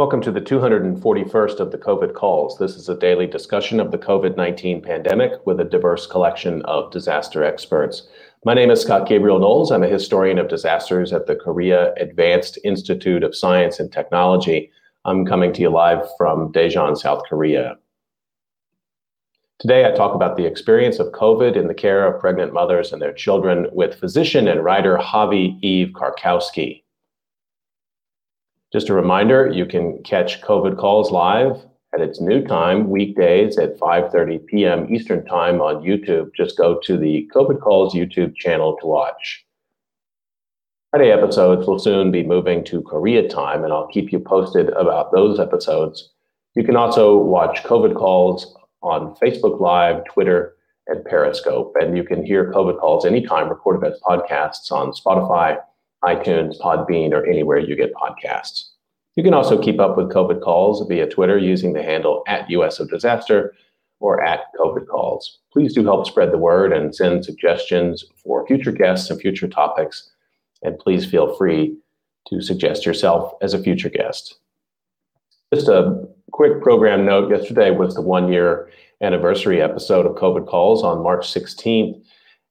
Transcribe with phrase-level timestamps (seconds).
[0.00, 2.56] Welcome to the 241st of the COVID calls.
[2.56, 6.90] This is a daily discussion of the COVID 19 pandemic with a diverse collection of
[6.90, 8.08] disaster experts.
[8.46, 9.70] My name is Scott Gabriel Knowles.
[9.70, 14.70] I'm a historian of disasters at the Korea Advanced Institute of Science and Technology.
[15.04, 17.76] I'm coming to you live from Daejeon, South Korea.
[19.58, 23.02] Today, I talk about the experience of COVID in the care of pregnant mothers and
[23.02, 26.84] their children with physician and writer Chavi Eve Karkowsky.
[28.72, 33.78] Just a reminder, you can catch COVID calls live at its new time, weekdays at
[33.78, 34.94] 5.30 p.m.
[34.94, 36.30] Eastern Time on YouTube.
[36.36, 39.44] Just go to the COVID Calls YouTube channel to watch.
[40.92, 45.12] Friday episodes will soon be moving to Korea time, and I'll keep you posted about
[45.12, 46.10] those episodes.
[46.54, 50.54] You can also watch COVID calls on Facebook Live, Twitter,
[50.86, 51.74] and Periscope.
[51.80, 55.58] And you can hear COVID calls anytime recorded as podcasts on Spotify,
[56.04, 58.70] iTunes, Podbean, or anywhere you get podcasts.
[59.16, 62.80] You can also keep up with COVID calls via Twitter using the handle at US
[62.80, 63.54] of Disaster
[63.98, 65.38] or at COVID calls.
[65.52, 70.10] Please do help spread the word and send suggestions for future guests and future topics.
[70.62, 71.76] And please feel free
[72.28, 74.38] to suggest yourself as a future guest.
[75.52, 78.70] Just a quick program note yesterday was the one year
[79.02, 82.00] anniversary episode of COVID Calls on March 16th.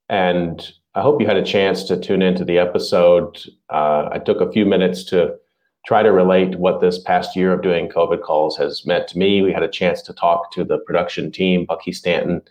[0.10, 3.38] And I hope you had a chance to tune into the episode.
[3.70, 5.36] Uh, I took a few minutes to
[5.86, 9.42] try to relate what this past year of doing COVID calls has meant to me.
[9.42, 12.42] We had a chance to talk to the production team, Bucky Stanton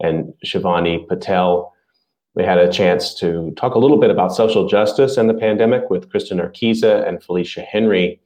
[0.00, 1.72] and Shivani Patel.
[2.34, 5.88] We had a chance to talk a little bit about social justice and the pandemic
[5.88, 8.20] with Kristen Urquiza and Felicia Henry.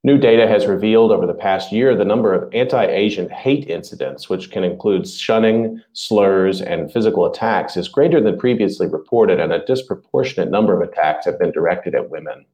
[0.05, 4.29] New data has revealed over the past year the number of anti Asian hate incidents,
[4.29, 9.65] which can include shunning, slurs, and physical attacks, is greater than previously reported, and a
[9.65, 12.45] disproportionate number of attacks have been directed at women.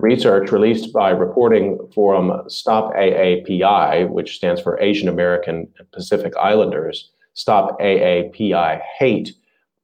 [0.00, 7.78] Research released by reporting forum Stop AAPI, which stands for Asian American Pacific Islanders, Stop
[7.78, 9.34] AAPI Hate,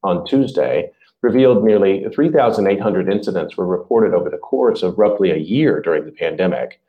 [0.03, 0.91] on Tuesday,
[1.25, 6.13] revealed nearly 3,800 incidents were reported over the course of roughly a year during the
[6.13, 6.83] pandemic.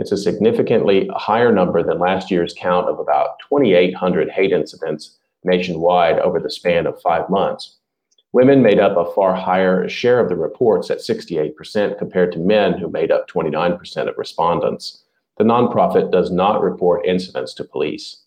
[0.00, 6.18] It's a significantly higher number than last year's count of about 2,800 hate incidents nationwide
[6.18, 7.76] over the span of five months.
[8.32, 12.76] Women made up a far higher share of the reports at 68% compared to men
[12.76, 15.04] who made up 29% of respondents.
[15.38, 18.24] The nonprofit does not report incidents to police.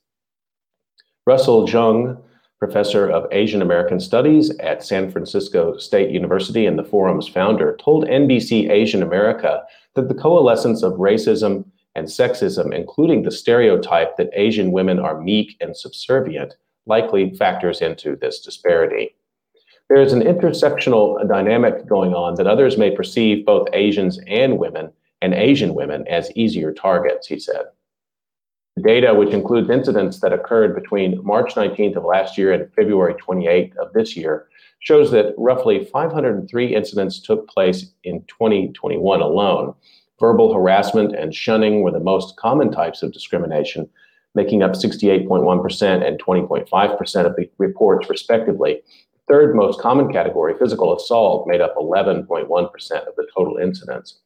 [1.28, 2.22] Russell Jeung,
[2.60, 8.06] professor of Asian American Studies at San Francisco State University and the forum's founder, told
[8.06, 9.64] NBC Asian America
[9.96, 11.66] that the coalescence of racism
[11.96, 16.56] and sexism, including the stereotype that Asian women are meek and subservient,
[16.86, 19.16] likely factors into this disparity.
[19.90, 24.92] There is an intersectional dynamic going on that others may perceive both Asians and women
[25.22, 27.66] and Asian women as easier targets, he said.
[28.84, 33.76] Data, which includes incidents that occurred between March 19th of last year and February 28th
[33.78, 34.48] of this year,
[34.80, 39.74] shows that roughly 503 incidents took place in 2021 alone.
[40.20, 43.90] Verbal harassment and shunning were the most common types of discrimination,
[44.36, 48.82] making up 68.1% and 20.5% of the reports, respectively.
[49.30, 52.28] Third most common category, physical assault, made up 11.1%
[53.08, 54.20] of the total incidents.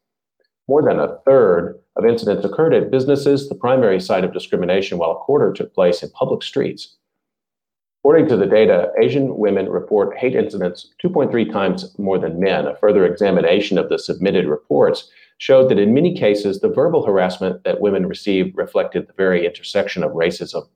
[0.70, 5.10] More than a third of incidents occurred at businesses, the primary site of discrimination, while
[5.10, 6.96] a quarter took place in public streets.
[8.02, 12.68] According to the data, Asian women report hate incidents 2.3 times more than men.
[12.68, 17.64] A further examination of the submitted reports showed that in many cases, the verbal harassment
[17.64, 20.68] that women received reflected the very intersection of racism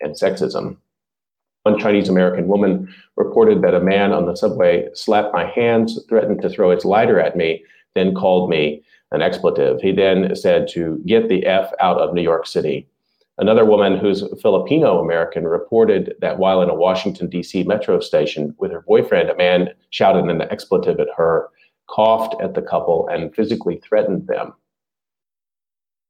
[0.00, 0.76] and sexism.
[1.64, 6.42] One Chinese American woman reported that a man on the subway slapped my hands, threatened
[6.42, 7.64] to throw his lighter at me,
[7.96, 9.80] then called me an expletive.
[9.80, 12.88] He then said to get the F out of New York City.
[13.38, 17.62] Another woman who's Filipino American reported that while in a Washington, D.C.
[17.64, 21.48] metro station with her boyfriend, a man shouted an expletive at her,
[21.88, 24.52] coughed at the couple, and physically threatened them.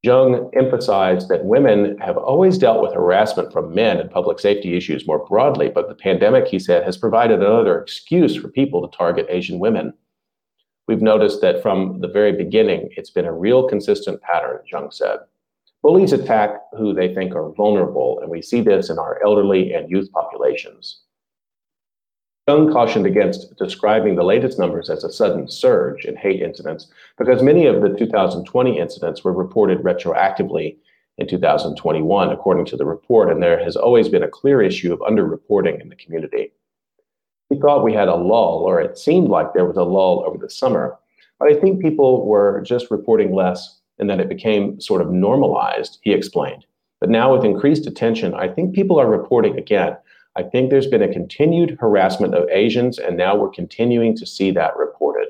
[0.04, 5.06] Jeung emphasized that women have always dealt with harassment from men and public safety issues
[5.06, 9.26] more broadly, but the pandemic, he said, has provided another excuse for people to target
[9.28, 9.94] Asian women.
[10.88, 15.20] We've noticed that from the very beginning, it's been a real consistent pattern, Jeung said.
[15.82, 19.90] Bullies attack who they think are vulnerable, and we see this in our elderly and
[19.90, 21.02] youth populations.
[22.48, 27.42] Jeung cautioned against describing the latest numbers as a sudden surge in hate incidents because
[27.42, 30.76] many of the 2020 incidents were reported retroactively
[31.18, 34.98] in 2021, according to the report, and there has always been a clear issue of
[35.00, 36.52] underreporting in the community.
[37.52, 40.38] We thought we had a lull, or it seemed like there was a lull over
[40.38, 40.96] the summer.
[41.38, 45.98] But I think people were just reporting less and then it became sort of normalized,
[46.00, 46.64] he explained.
[46.98, 49.98] But now, with increased attention, I think people are reporting again.
[50.34, 54.50] I think there's been a continued harassment of Asians, and now we're continuing to see
[54.52, 55.28] that reported.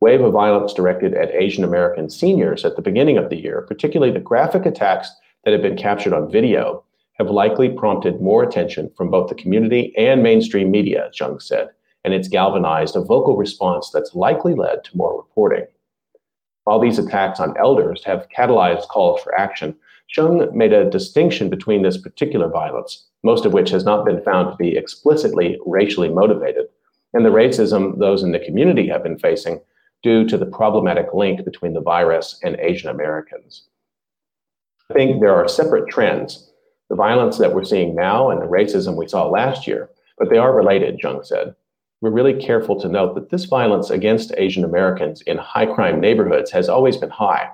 [0.00, 4.12] Wave of violence directed at Asian American seniors at the beginning of the year, particularly
[4.12, 5.10] the graphic attacks
[5.44, 6.84] that have been captured on video,
[7.18, 11.68] have likely prompted more attention from both the community and mainstream media, Jeung said,
[12.04, 15.66] and it's galvanized a vocal response that's likely led to more reporting.
[16.64, 19.76] While these attacks on elders have catalyzed calls for action,
[20.14, 24.50] Jeung made a distinction between this particular violence, most of which has not been found
[24.50, 26.66] to be explicitly racially motivated,
[27.14, 29.60] and the racism those in the community have been facing
[30.02, 33.68] due to the problematic link between the virus and Asian Americans.
[34.90, 36.52] I think there are separate trends
[36.88, 40.38] the violence that we're seeing now and the racism we saw last year, but they
[40.38, 41.54] are related, Jeung said.
[42.00, 46.50] We're really careful to note that this violence against Asian Americans in high crime neighborhoods
[46.50, 47.50] has always been high.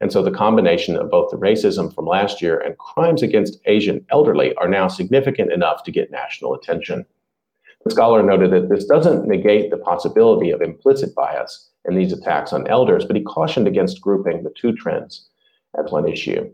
[0.00, 4.04] And so the combination of both the racism from last year and crimes against Asian
[4.10, 7.06] elderly are now significant enough to get national attention.
[7.84, 12.52] The scholar noted that this doesn't negate the possibility of implicit bias in these attacks
[12.52, 15.28] on elders, but he cautioned against grouping the two trends
[15.78, 16.52] as one issue.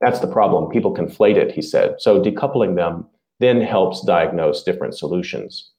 [0.00, 0.70] That's the problem.
[0.70, 1.96] People conflate it, he said.
[1.98, 3.06] So decoupling them
[3.40, 5.70] then helps diagnose different solutions.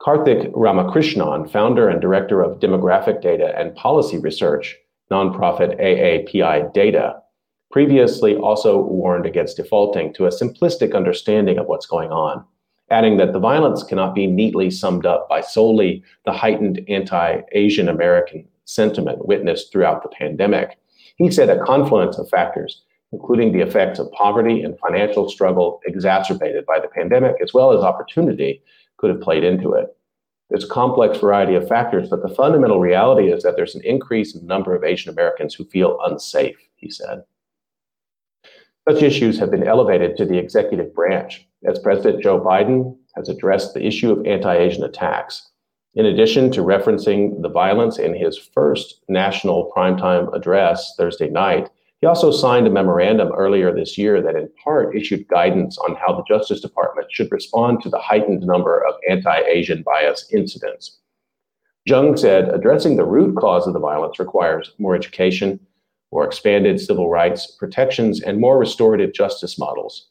[0.00, 4.76] Karthick Ramakrishnan, founder and director of demographic data and policy research,
[5.10, 7.20] nonprofit AAPI Data,
[7.70, 12.44] previously also warned against defaulting to a simplistic understanding of what's going on,
[12.90, 17.88] adding that the violence cannot be neatly summed up by solely the heightened anti Asian
[17.88, 20.78] American sentiment witnessed throughout the pandemic.
[21.18, 22.82] He said a confluence of factors,
[23.12, 27.82] including the effects of poverty and financial struggle exacerbated by the pandemic, as well as
[27.82, 28.62] opportunity,
[28.96, 29.96] could have played into it.
[30.48, 34.34] There's a complex variety of factors, but the fundamental reality is that there's an increase
[34.34, 37.22] in the number of Asian Americans who feel unsafe, he said.
[38.88, 43.74] Such issues have been elevated to the executive branch as President Joe Biden has addressed
[43.74, 45.47] the issue of anti Asian attacks.
[45.98, 52.06] In addition to referencing the violence in his first national primetime address Thursday night, he
[52.06, 56.22] also signed a memorandum earlier this year that in part issued guidance on how the
[56.28, 61.00] Justice Department should respond to the heightened number of anti Asian bias incidents.
[61.88, 65.58] Jeung said addressing the root cause of the violence requires more education,
[66.12, 70.06] more expanded civil rights protections, and more restorative justice models.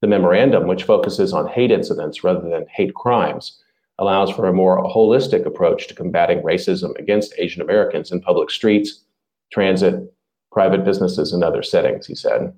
[0.00, 3.62] The memorandum, which focuses on hate incidents rather than hate crimes,
[3.98, 9.04] allows for a more holistic approach to combating racism against Asian Americans in public streets,
[9.52, 10.12] transit,
[10.52, 12.52] private businesses, and other settings, he said.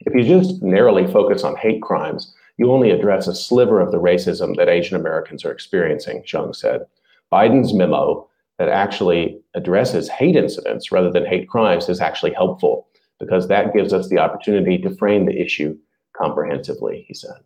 [0.00, 4.00] If you just narrowly focus on hate crimes, you only address a sliver of the
[4.00, 6.86] racism that Asian Americans are experiencing, Jeung said.
[7.32, 12.86] Biden's memo that actually addresses hate incidents rather than hate crimes is actually helpful
[13.18, 15.76] because that gives us the opportunity to frame the issue
[16.16, 17.36] comprehensively, he said.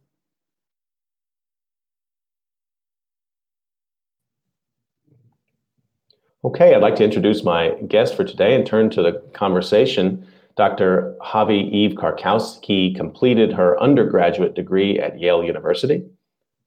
[6.47, 10.25] Okay, I'd like to introduce my guest for today and turn to the conversation.
[10.57, 11.17] Dr.
[11.21, 16.05] Chavi Eve Karkowsky completed her undergraduate degree at Yale University,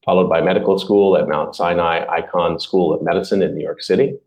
[0.03, 4.17] followed by medical school at Mount Sinai Icahn School of Medicine in New York City.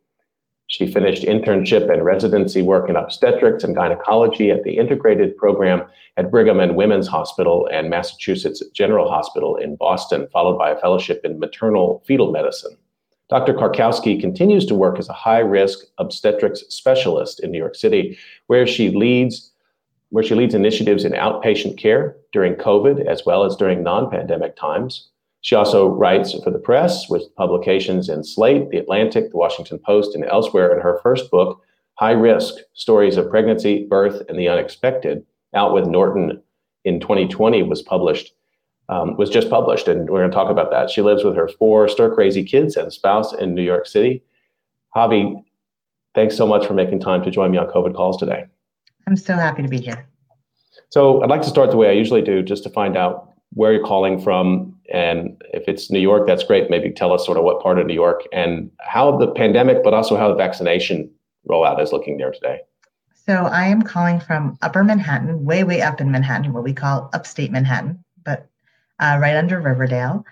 [0.69, 5.83] She finished internship and residency work in obstetrics and gynecology at the integrated program
[6.17, 11.21] at Brigham and Women's Hospital and Massachusetts General Hospital in Boston, followed by a fellowship
[11.25, 12.79] in maternal fetal medicine.
[13.33, 13.55] Dr.
[13.55, 18.67] Karkowsky continues to work as a high risk obstetrics specialist in New York City, where
[18.67, 19.53] she leads
[20.11, 25.09] where she leads initiatives in outpatient care during COVID as well as during non-pandemic times.
[25.41, 30.15] She also writes for the press with publications in Slate, The Atlantic, The Washington Post,
[30.15, 30.75] and elsewhere.
[30.75, 31.63] In her first book,
[31.95, 35.25] High Risk Stories of Pregnancy, Birth, and the Unexpected,
[35.55, 36.43] out with Norton
[36.85, 38.35] in 2020, was published
[38.93, 40.91] um, was just published, and we're going to talk about that.
[40.91, 44.23] She lives with her four stir crazy kids and spouse in New York City.
[44.95, 45.43] Chavi,
[46.15, 48.45] thanks so much for making time to join me on COVID calls today.
[49.07, 50.07] I'm so happy to be here.
[50.91, 53.73] So I'd like to start the way I usually do, just to find out where
[53.73, 56.69] you're calling from, and if it's New York, that's great.
[56.69, 59.95] Maybe tell us sort of what part of New York and how the pandemic, but
[59.95, 61.11] also how the vaccination
[61.49, 62.61] rollout is looking there today.
[63.27, 67.09] So I am calling from Upper Manhattan, way way up in Manhattan, what we call
[67.13, 68.49] upstate Manhattan, but
[68.99, 70.25] uh, right under Riverdale.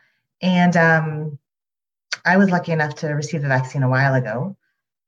[0.43, 1.38] And um,
[2.25, 4.57] I was lucky enough to receive the vaccine a while ago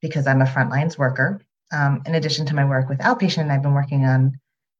[0.00, 1.40] because I'm a frontlines worker.
[1.72, 4.38] Um, in addition to my work with outpatient, I've been working on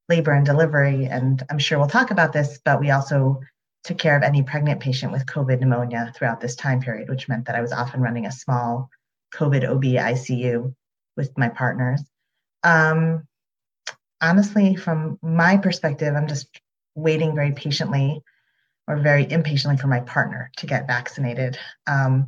[0.09, 3.41] labor and delivery, and I'm sure we'll talk about this, but we also
[3.85, 7.47] took care of any pregnant patient with COVID pneumonia throughout this time period, which meant
[7.47, 8.91] that I was often running a small
[9.35, 10.75] COVID OB ICU
[11.17, 12.03] with my partners.
[12.63, 13.27] Um,
[14.21, 16.49] honestly, from my perspective, I'm just
[16.95, 18.23] waiting very patiently
[18.93, 21.59] or very impatiently for my partner to get vaccinated.
[21.87, 22.27] Um,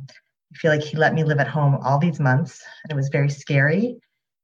[0.53, 3.09] I feel like he let me live at home all these months, and it was
[3.09, 3.97] very scary,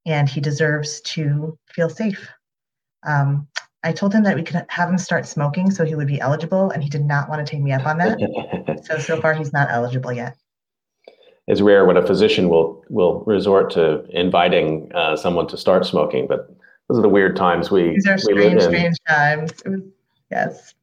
[0.06, 2.30] and he deserves to feel safe.
[3.08, 3.48] Um,
[3.84, 6.70] I told him that we could have him start smoking so he would be eligible,
[6.70, 8.82] and he did not want to take me up on that.
[8.84, 10.38] so so far, he's not eligible yet.
[11.48, 16.28] It's rare when a physician will will resort to inviting uh, someone to start smoking,
[16.28, 16.54] but
[16.88, 19.52] those are the weird times we these are strange, strange times.
[19.66, 19.82] Was,
[20.30, 20.76] yes.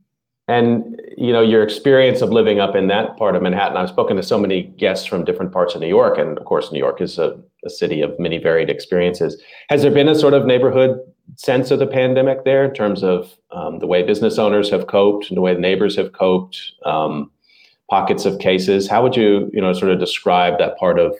[0.48, 3.76] And you know your experience of living up in that part of Manhattan.
[3.76, 6.72] I've spoken to so many guests from different parts of New York, and of course,
[6.72, 9.40] New York is a, a city of many varied experiences.
[9.68, 10.98] Has there been a sort of neighborhood
[11.36, 15.28] sense of the pandemic there in terms of um, the way business owners have coped
[15.28, 16.72] and the way the neighbors have coped?
[16.86, 17.30] Um,
[17.88, 18.88] pockets of cases.
[18.88, 21.16] How would you you know sort of describe that part of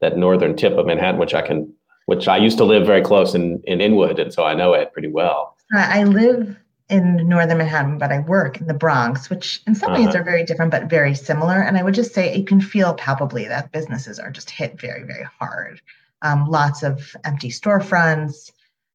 [0.00, 1.72] that northern tip of Manhattan, which I can,
[2.06, 4.92] which I used to live very close in in Inwood, and so I know it
[4.92, 5.56] pretty well.
[5.72, 6.56] I live
[6.90, 10.06] in northern Manhattan, but I work in the Bronx, which in some uh-huh.
[10.06, 11.62] ways are very different but very similar.
[11.62, 15.04] And I would just say you can feel palpably that businesses are just hit very,
[15.04, 15.80] very hard.
[16.22, 18.50] Um, lots of empty storefronts,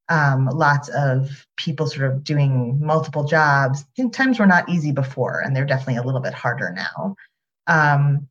[0.10, 3.86] um, lots of people sort of doing multiple jobs.
[4.12, 7.16] times were not easy before, and they're definitely a little bit harder now.
[7.68, 8.28] Um,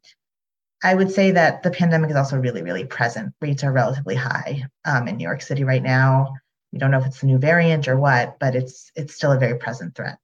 [0.84, 3.32] I would say that the pandemic is also really, really present.
[3.40, 6.34] Rates are relatively high um, in New York City right now.
[6.74, 9.38] We don't know if it's a new variant or what, but it's it's still a
[9.38, 10.18] very present threat.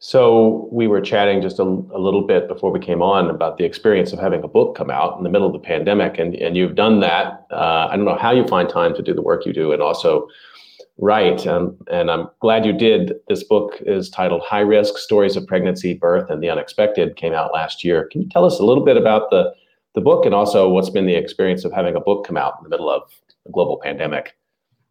[0.00, 3.64] So we were chatting just a, a, little bit before we came on about the
[3.64, 6.56] experience of having a book come out in the middle of the pandemic, and and
[6.56, 7.46] you've done that.
[7.52, 9.80] Uh, I don't know how you find time to do the work you do, and
[9.80, 10.26] also
[10.98, 11.46] write.
[11.46, 13.14] Um, and I'm glad you did.
[13.28, 17.52] This book is titled "High Risk: Stories of Pregnancy, Birth, and the Unexpected." Came out
[17.52, 18.08] last year.
[18.10, 19.54] Can you tell us a little bit about the
[19.94, 22.64] the book and also what's been the experience of having a book come out in
[22.64, 23.02] the middle of
[23.46, 24.34] a global pandemic?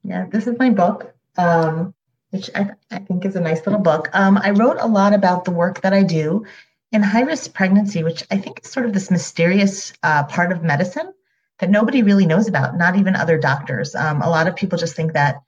[0.04, 1.94] Yeah, this is my book, um,
[2.32, 4.10] which I, I, think is a nice little book.
[4.14, 6.46] Um, I wrote a lot about the work that I do
[6.92, 10.64] in high risk pregnancy, which I think is sort of this mysterious uh, part of
[10.64, 11.14] medicine
[11.60, 13.94] that nobody really knows about, not even other doctors.
[13.94, 15.42] Um, a lot of people just think that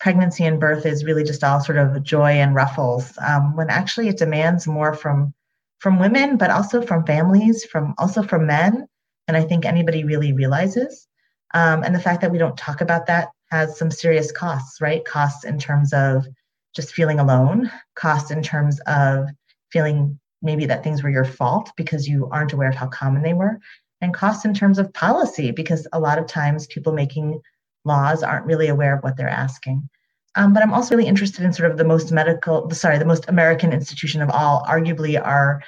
[0.00, 4.08] pregnancy and birth is really just all sort of joy and ruffles, um, when actually
[4.08, 5.32] it demands more from
[5.78, 8.86] from women, but also from families, from also from men,
[9.26, 11.08] and I think anybody really realizes.
[11.54, 15.04] Um, and the fact that we don't talk about that has some serious costs, right?
[15.04, 16.26] Costs in terms of
[16.74, 19.28] just feeling alone, costs in terms of
[19.70, 23.34] feeling maybe that things were your fault because you aren't aware of how common they
[23.34, 23.58] were,
[24.00, 27.42] and costs in terms of policy because a lot of times people making
[27.84, 29.86] laws aren't really aware of what they're asking.
[30.34, 33.28] Um, but I'm also really interested in sort of the most medical, sorry, the most
[33.28, 35.62] American institution of all, arguably our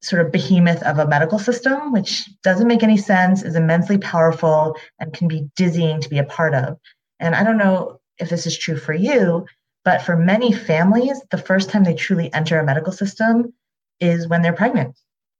[0.00, 4.76] sort of behemoth of a medical system, which doesn't make any sense, is immensely powerful,
[4.98, 6.78] and can be dizzying to be a part of.
[7.20, 9.46] And I don't know if this is true for you,
[9.84, 13.52] but for many families, the first time they truly enter a medical system
[14.00, 14.96] is when they're pregnant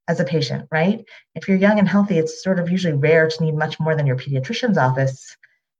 [0.08, 1.04] as a patient, right?
[1.34, 4.06] If you're young and healthy, it's sort of usually rare to need much more than
[4.06, 5.36] your pediatrician's office.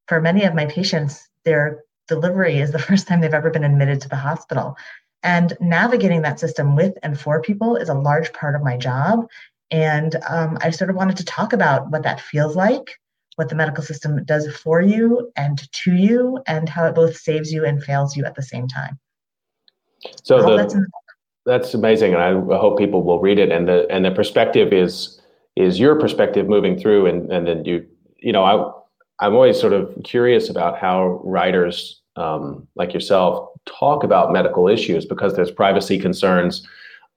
[0.07, 4.01] For many of my patients, their delivery is the first time they've ever been admitted
[4.03, 4.77] to the hospital.
[5.23, 9.27] And navigating that system with and for people is a large part of my job.
[9.71, 12.99] And um, I sort of wanted to talk about what that feels like,
[13.37, 17.53] what the medical system does for you and to you, and how it both saves
[17.53, 18.99] you and fails you at the same time.
[20.23, 20.77] So the, that's,
[21.45, 23.51] that's amazing, and I hope people will read it.
[23.51, 25.21] And the and the perspective is
[25.57, 27.87] is your perspective moving through, and and then you
[28.19, 34.03] you know I I'm always sort of curious about how writers um, like yourself talk
[34.03, 36.67] about medical issues because there's privacy concerns,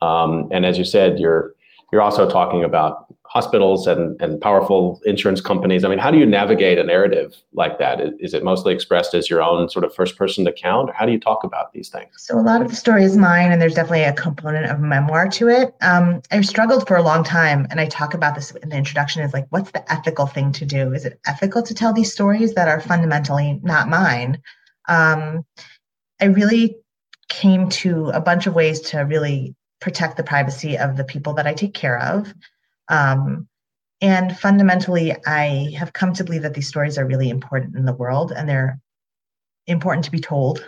[0.01, 1.55] um, and as you said, you're
[1.91, 5.85] you're also talking about hospitals and, and powerful insurance companies.
[5.85, 8.01] I mean, how do you navigate a narrative like that?
[8.19, 10.89] Is it mostly expressed as your own sort of first person account?
[10.89, 12.09] Or how do you talk about these things?
[12.17, 15.29] So, a lot of the story is mine, and there's definitely a component of memoir
[15.29, 15.73] to it.
[15.79, 19.23] Um, I've struggled for a long time, and I talk about this in the introduction
[19.23, 20.91] is like, what's the ethical thing to do?
[20.93, 24.41] Is it ethical to tell these stories that are fundamentally not mine?
[24.89, 25.45] Um,
[26.21, 26.77] I really
[27.29, 31.47] came to a bunch of ways to really protect the privacy of the people that
[31.47, 32.33] I take care of.
[32.87, 33.47] Um,
[34.01, 37.93] and fundamentally, I have come to believe that these stories are really important in the
[37.93, 38.79] world and they're
[39.67, 40.65] important to be told.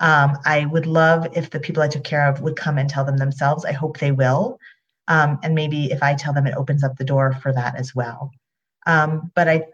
[0.00, 3.04] Um, I would love if the people I took care of would come and tell
[3.04, 3.64] them themselves.
[3.64, 4.58] I hope they will.
[5.08, 7.94] Um, and maybe if I tell them, it opens up the door for that as
[7.94, 8.30] well.
[8.86, 9.66] Um, but I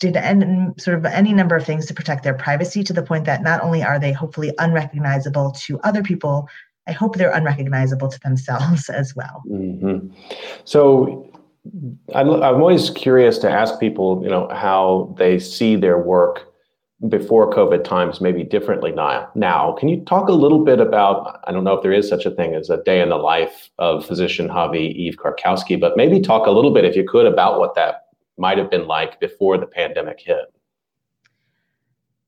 [0.00, 3.26] did en- sort of any number of things to protect their privacy to the point
[3.26, 6.48] that not only are they hopefully unrecognizable to other people,
[6.88, 9.44] I hope they're unrecognizable to themselves as well.
[9.48, 10.12] Mm-hmm.
[10.64, 11.30] So
[12.14, 16.46] I'm, I'm always curious to ask people, you know, how they see their work
[17.08, 19.30] before COVID times, maybe differently now.
[19.34, 21.40] Now, can you talk a little bit about?
[21.44, 23.70] I don't know if there is such a thing as a day in the life
[23.78, 27.58] of physician Chavi Eve Karkowsky, but maybe talk a little bit, if you could, about
[27.58, 28.09] what that
[28.40, 30.46] might have been like before the pandemic hit.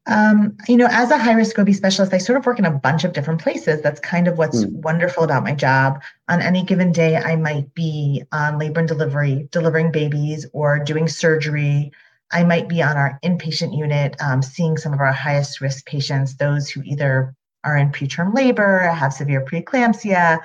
[0.06, 2.72] Um, you know, as a high risk OB specialist, I sort of work in a
[2.72, 3.82] bunch of different places.
[3.82, 4.72] That's kind of what's mm.
[4.82, 6.02] wonderful about my job.
[6.28, 11.06] On any given day, I might be on labor and delivery, delivering babies or doing
[11.06, 11.92] surgery.
[12.32, 16.36] I might be on our inpatient unit, um, seeing some of our highest risk patients,
[16.36, 20.40] those who either are in preterm labor, have severe preeclampsia,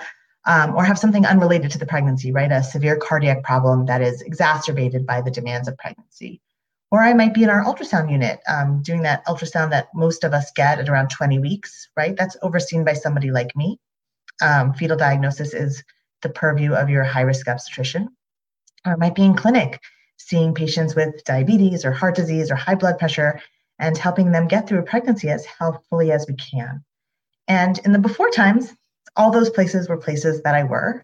[0.47, 2.51] um, or have something unrelated to the pregnancy, right?
[2.51, 6.41] A severe cardiac problem that is exacerbated by the demands of pregnancy.
[6.89, 10.33] Or I might be in our ultrasound unit um, doing that ultrasound that most of
[10.33, 12.15] us get at around 20 weeks, right?
[12.15, 13.77] That's overseen by somebody like me.
[14.41, 15.83] Um, fetal diagnosis is
[16.21, 18.07] the purview of your high risk obstetrician.
[18.85, 19.81] Or I might be in clinic
[20.17, 23.41] seeing patients with diabetes or heart disease or high blood pressure
[23.79, 26.83] and helping them get through a pregnancy as healthfully as we can.
[27.47, 28.73] And in the before times,
[29.17, 31.03] all those places were places that I were.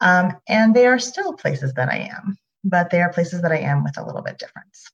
[0.00, 3.58] Um, and they are still places that I am, but they are places that I
[3.58, 4.90] am with a little bit difference.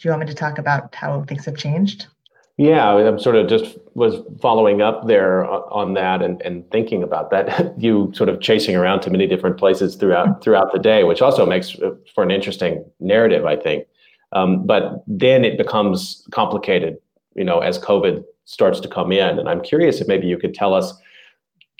[0.00, 2.08] Do you want me to talk about how things have changed?
[2.56, 7.30] Yeah, I'm sort of just was following up there on that and, and thinking about
[7.30, 7.74] that.
[7.78, 11.46] you sort of chasing around to many different places throughout throughout the day, which also
[11.46, 13.86] makes uh, for an interesting narrative, I think.
[14.32, 16.98] Um, but then it becomes complicated,
[17.34, 19.38] you know, as COVID starts to come in.
[19.38, 20.92] And I'm curious if maybe you could tell us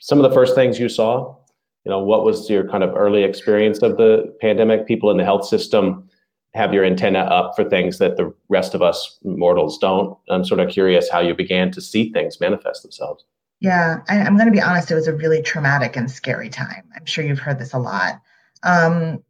[0.01, 1.37] some of the first things you saw.
[1.85, 4.87] You know, what was your kind of early experience of the pandemic?
[4.87, 6.09] People in the health system
[6.55, 10.17] have your antenna up for things that the rest of us mortals don't.
[10.31, 13.25] I'm sort of curious how you began to see things manifest themselves.
[13.61, 14.91] Yeah, I, am going to be honest.
[14.91, 16.85] It was a really traumatic and scary time.
[16.95, 18.21] I'm sure you've heard this a lot.
[18.63, 19.23] Um,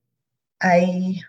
[0.62, 1.20] I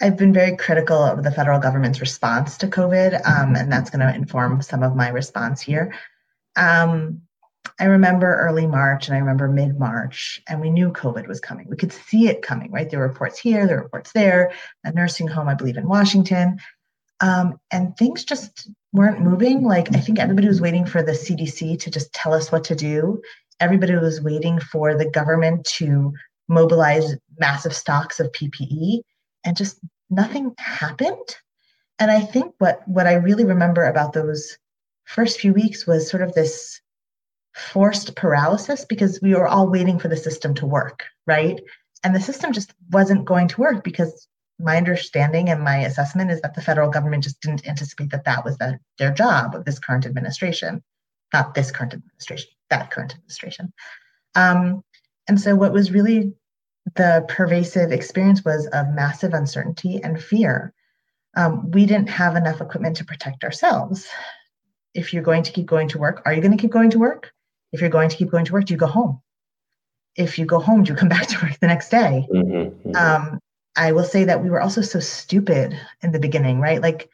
[0.00, 4.00] I've been very critical of the federal government's response to COVID, um, and that's going
[4.00, 5.94] to inform some of my response here.
[6.56, 7.22] Um,
[7.78, 11.66] I remember early March and I remember mid March, and we knew COVID was coming.
[11.68, 12.88] We could see it coming, right?
[12.88, 14.52] There were reports here, there were reports there,
[14.84, 16.58] a nursing home, I believe, in Washington.
[17.20, 19.62] Um, and things just weren't moving.
[19.62, 22.74] Like, I think everybody was waiting for the CDC to just tell us what to
[22.74, 23.20] do.
[23.60, 26.14] Everybody was waiting for the government to
[26.48, 29.02] mobilize massive stocks of PPE,
[29.44, 31.36] and just nothing happened.
[31.98, 34.58] And I think what, what I really remember about those
[35.04, 36.80] first few weeks was sort of this
[37.54, 41.60] forced paralysis because we were all waiting for the system to work, right?
[42.04, 46.40] And the system just wasn't going to work because my understanding and my assessment is
[46.42, 49.78] that the federal government just didn't anticipate that that was the, their job of this
[49.78, 50.82] current administration,
[51.32, 53.72] not this current administration, that current administration.
[54.34, 54.84] Um,
[55.28, 56.32] and so, what was really
[56.96, 60.72] the pervasive experience was of massive uncertainty and fear.
[61.36, 64.08] Um, we didn't have enough equipment to protect ourselves.
[64.94, 66.98] If you're going to keep going to work, are you going to keep going to
[66.98, 67.32] work?
[67.72, 69.20] If you're going to keep going to work, do you go home?
[70.16, 72.26] If you go home, do you come back to work the next day?
[72.32, 72.96] Mm-hmm, mm-hmm.
[72.96, 73.38] Um,
[73.76, 76.82] I will say that we were also so stupid in the beginning, right?
[76.82, 77.08] Like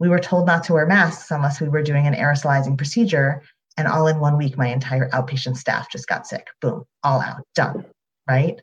[0.00, 3.42] we were told not to wear masks unless we were doing an aerosolizing procedure.
[3.76, 6.48] And all in one week, my entire outpatient staff just got sick.
[6.60, 7.86] Boom, all out, done.
[8.28, 8.60] Right?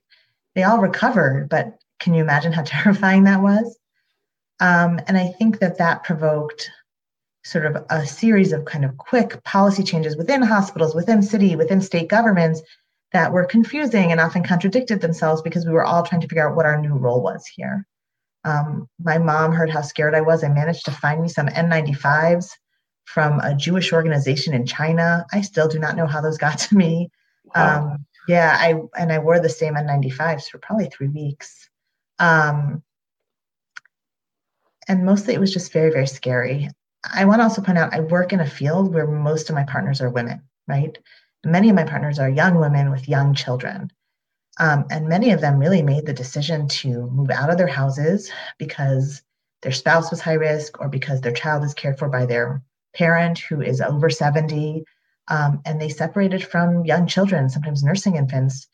[0.58, 3.78] They all recovered, but can you imagine how terrifying that was?
[4.60, 6.72] Um, and I think that that provoked
[7.46, 11.80] sort of a series of kind of quick policy changes within hospitals, within city, within
[11.80, 12.64] state governments
[13.14, 16.56] that were confusing and often contradicted themselves because we were all trying to figure out
[16.56, 17.86] what our new role was here.
[18.44, 20.44] Um, my mom heard how scared I was.
[20.44, 22.50] I managed to find me some N95s
[23.06, 25.24] from a Jewish organization in China.
[25.32, 27.12] I still do not know how those got to me.
[27.56, 27.92] Wow.
[27.92, 31.70] Um, yeah, I and I wore the same N95s for probably three weeks.
[32.20, 32.84] Um,
[34.88, 36.70] and mostly it was just very, very scary.
[37.14, 39.64] I want to also point out I work in a field where most of my
[39.64, 40.98] partners are women, right?
[41.46, 43.92] Many of my partners are young women with young children.
[44.60, 48.32] Um, and many of them really made the decision to move out of their houses
[48.58, 49.22] because
[49.62, 52.62] their spouse was high risk or because their child is cared for by their
[52.96, 54.84] parent who is over 70.
[55.30, 58.68] Um, and they separated from young children, sometimes nursing infants,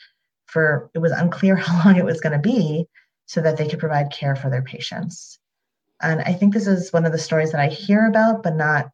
[0.46, 2.88] for it was unclear how long it was going to be
[3.26, 5.40] so that they could provide care for their patients.
[6.02, 8.92] And I think this is one of the stories that I hear about, but not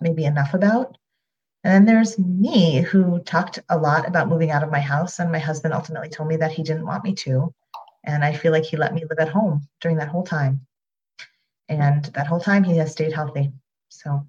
[0.00, 0.96] maybe enough about.
[1.64, 5.18] And then there's me who talked a lot about moving out of my house.
[5.18, 7.52] And my husband ultimately told me that he didn't want me to.
[8.04, 10.66] And I feel like he let me live at home during that whole time.
[11.68, 13.52] And that whole time he has stayed healthy.
[13.88, 14.26] So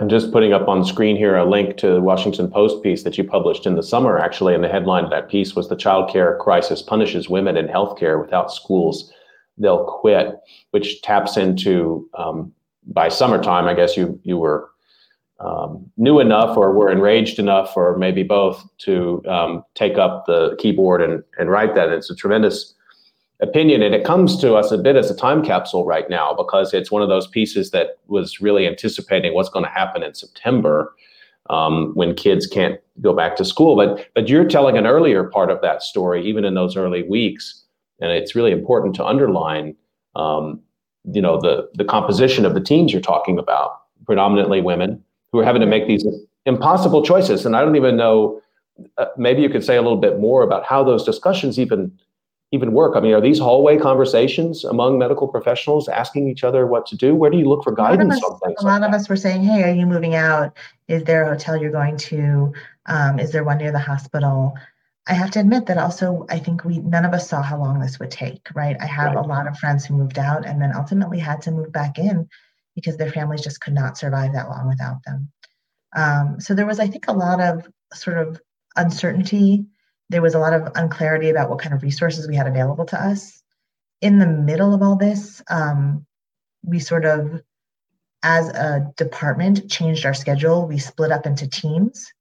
[0.00, 3.18] I'm just putting up on screen here a link to the Washington Post piece that
[3.18, 4.54] you published in the summer, actually.
[4.54, 8.20] And the headline of that piece was The Child Care Crisis Punishes Women in Healthcare
[8.20, 9.12] Without Schools
[9.60, 12.52] they'll quit, which taps into um,
[12.86, 13.66] by summertime.
[13.66, 14.70] I guess you you were
[15.38, 20.56] um, new enough or were enraged enough, or maybe both, to um, take up the
[20.58, 21.88] keyboard and and write that.
[21.88, 22.74] And it's a tremendous
[23.42, 26.74] opinion, and it comes to us a bit as a time capsule right now because
[26.74, 30.94] it's one of those pieces that was really anticipating what's going to happen in September.
[31.48, 33.74] Um, when kids can't go back to school.
[33.74, 37.64] But but you're telling an earlier part of that story, even in those early weeks,
[38.00, 39.74] and it's really important to underline,
[40.14, 40.60] um,
[41.12, 45.44] you know, the the composition of the teams you're talking about, predominantly women who are
[45.44, 46.06] having to make these
[46.46, 47.44] impossible choices.
[47.44, 48.40] And I don't even know.
[48.96, 51.92] Uh, maybe you could say a little bit more about how those discussions even
[52.52, 52.96] even work?
[52.96, 57.14] I mean, are these hallway conversations among medical professionals asking each other what to do?
[57.14, 58.56] Where do you look for guidance us, on things?
[58.60, 60.56] A lot like of us were saying, "Hey, are you moving out?
[60.88, 62.52] Is there a hotel you're going to?
[62.86, 64.54] Um, is there one near the hospital?"
[65.06, 67.80] I have to admit that also I think we none of us saw how long
[67.80, 68.76] this would take, right?
[68.80, 69.24] I have right.
[69.24, 72.28] a lot of friends who moved out and then ultimately had to move back in
[72.74, 75.30] because their families just could not survive that long without them.
[75.96, 78.40] Um, so there was, I think, a lot of sort of
[78.76, 79.64] uncertainty.
[80.10, 83.02] There was a lot of unclarity about what kind of resources we had available to
[83.02, 83.42] us.
[84.00, 86.04] In the middle of all this, um,
[86.64, 87.40] we sort of,
[88.22, 90.66] as a department, changed our schedule.
[90.66, 92.12] We split up into teams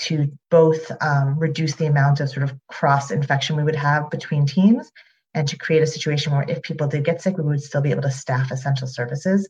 [0.00, 4.46] to both um, reduce the amount of sort of cross infection we would have between
[4.46, 4.92] teams
[5.34, 7.92] and to create a situation where if people did get sick, we would still be
[7.92, 9.48] able to staff essential services.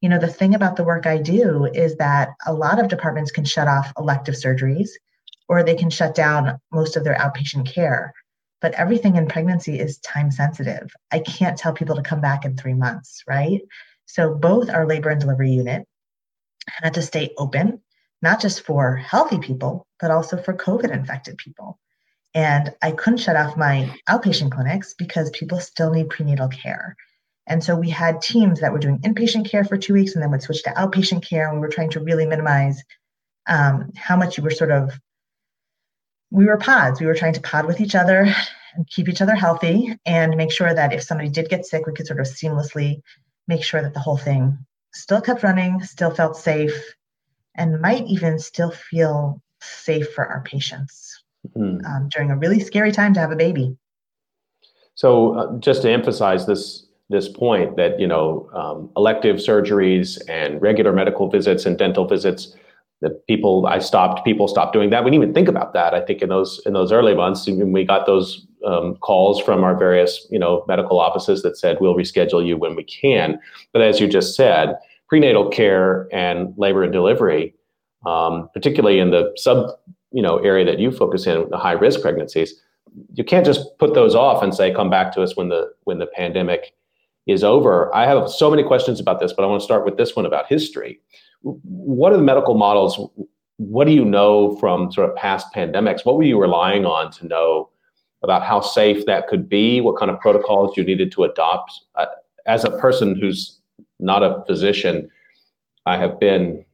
[0.00, 3.30] You know, the thing about the work I do is that a lot of departments
[3.30, 4.88] can shut off elective surgeries
[5.50, 8.14] or they can shut down most of their outpatient care.
[8.60, 10.92] But everything in pregnancy is time sensitive.
[11.10, 13.60] I can't tell people to come back in three months, right?
[14.06, 15.88] So both our labor and delivery unit
[16.68, 17.80] had to stay open
[18.22, 21.80] not just for healthy people, but also for COVID infected people.
[22.32, 26.96] And I couldn't shut off my outpatient clinics because people still need prenatal care.
[27.48, 30.30] And so we had teams that were doing inpatient care for two weeks and then
[30.30, 31.48] would switch to outpatient care.
[31.48, 32.80] And we were trying to really minimize
[33.48, 34.92] um, how much you were sort of,
[36.30, 37.00] we were pods.
[37.00, 38.32] We were trying to pod with each other
[38.74, 41.92] and keep each other healthy and make sure that if somebody did get sick, we
[41.92, 43.02] could sort of seamlessly
[43.48, 44.56] make sure that the whole thing
[44.92, 46.94] still kept running, still felt safe,
[47.56, 51.22] and might even still feel safe for our patients
[51.56, 51.84] mm.
[51.84, 53.76] um, during a really scary time to have a baby.
[54.94, 60.62] So, uh, just to emphasize this this point that you know um, elective surgeries and
[60.62, 62.54] regular medical visits and dental visits
[63.00, 65.04] that people I stopped people stopped doing that.
[65.04, 65.94] We didn't even think about that.
[65.94, 69.64] I think in those in those early months, when we got those um, calls from
[69.64, 73.38] our various you know medical offices that said we'll reschedule you when we can.
[73.72, 74.76] But as you just said,
[75.08, 77.54] prenatal care and labor and delivery,
[78.04, 79.70] um, particularly in the sub
[80.12, 82.54] you know area that you focus in, the high risk pregnancies,
[83.14, 85.98] you can't just put those off and say come back to us when the when
[85.98, 86.74] the pandemic
[87.26, 87.94] is over.
[87.94, 90.26] I have so many questions about this, but I want to start with this one
[90.26, 91.00] about history.
[91.42, 93.00] What are the medical models?
[93.56, 96.04] What do you know from sort of past pandemics?
[96.04, 97.70] What were you relying on to know
[98.22, 99.80] about how safe that could be?
[99.80, 101.72] What kind of protocols you needed to adopt?
[101.94, 102.06] Uh,
[102.46, 103.60] as a person who's
[104.00, 105.08] not a physician.
[105.86, 106.64] I have been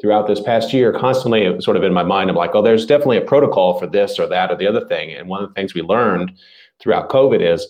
[0.00, 3.16] throughout this past year, constantly sort of in my mind, I'm like, oh, there's definitely
[3.16, 5.12] a protocol for this or that or the other thing.
[5.12, 6.32] And one of the things we learned
[6.78, 7.66] throughout COVID is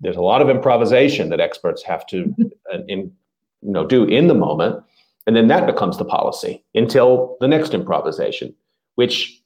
[0.00, 2.34] there's a lot of improvisation that experts have to
[2.72, 3.12] uh, in,
[3.62, 4.82] you know, do in the moment.
[5.26, 8.54] And then that becomes the policy until the next improvisation,
[8.94, 9.40] which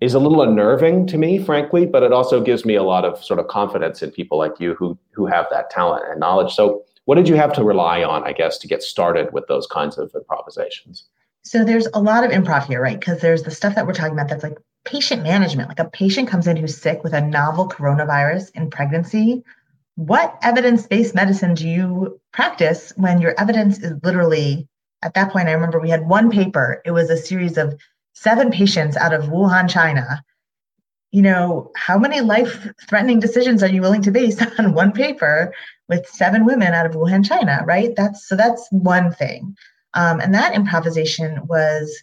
[0.00, 3.22] is a little unnerving to me, frankly, but it also gives me a lot of
[3.22, 6.54] sort of confidence in people like you who who have that talent and knowledge.
[6.54, 9.66] So what did you have to rely on, I guess, to get started with those
[9.66, 11.04] kinds of improvisations?
[11.42, 12.98] So there's a lot of improv here, right?
[12.98, 15.68] Because there's the stuff that we're talking about that's like patient management.
[15.68, 19.42] Like a patient comes in who's sick with a novel coronavirus in pregnancy.
[19.96, 24.68] What evidence based medicine do you practice when your evidence is literally,
[25.02, 27.78] at that point, I remember we had one paper, it was a series of
[28.12, 30.22] seven patients out of Wuhan, China.
[31.10, 35.52] You know, how many life threatening decisions are you willing to base on one paper
[35.88, 37.94] with seven women out of Wuhan, China, right?
[37.96, 39.56] That's so that's one thing.
[39.94, 42.02] Um, and that improvisation was,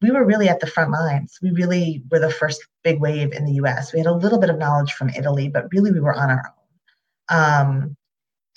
[0.00, 1.38] we were really at the front lines.
[1.42, 3.92] We really were the first big wave in the US.
[3.92, 6.54] We had a little bit of knowledge from Italy, but really we were on our
[7.30, 7.36] own.
[7.36, 7.96] Um,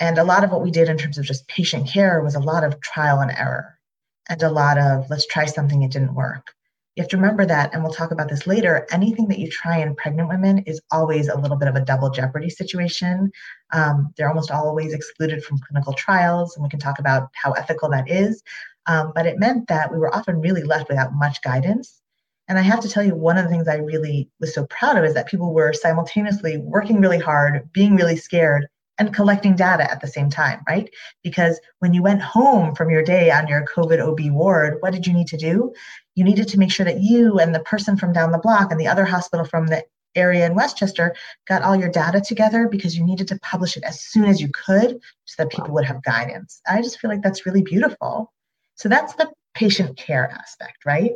[0.01, 2.39] and a lot of what we did in terms of just patient care was a
[2.39, 3.79] lot of trial and error
[4.27, 6.53] and a lot of let's try something, it didn't work
[6.95, 8.85] you have to remember that, and we'll talk about this later.
[8.91, 12.09] Anything that you try in pregnant women is always a little bit of a double
[12.09, 13.31] jeopardy situation.
[13.71, 17.89] Um, they're almost always excluded from clinical trials, and we can talk about how ethical
[17.91, 18.43] that is.
[18.87, 22.01] Um, but it meant that we were often really left without much guidance.
[22.49, 24.97] And I have to tell you, one of the things I really was so proud
[24.97, 28.67] of is that people were simultaneously working really hard, being really scared,
[29.01, 30.87] and collecting data at the same time, right?
[31.23, 35.07] Because when you went home from your day on your COVID OB ward, what did
[35.07, 35.73] you need to do?
[36.13, 38.79] You needed to make sure that you and the person from down the block and
[38.79, 39.83] the other hospital from the
[40.13, 41.15] area in Westchester
[41.47, 44.49] got all your data together because you needed to publish it as soon as you
[44.53, 46.61] could so that people would have guidance.
[46.67, 48.31] I just feel like that's really beautiful.
[48.75, 51.13] So that's the patient care aspect, right?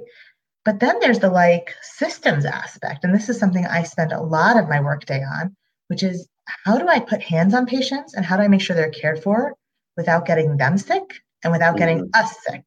[0.63, 3.03] But then there's the like systems aspect.
[3.03, 5.55] And this is something I spend a lot of my workday on,
[5.87, 8.75] which is how do I put hands on patients and how do I make sure
[8.75, 9.55] they're cared for
[9.97, 12.23] without getting them sick and without getting mm-hmm.
[12.23, 12.63] us sick?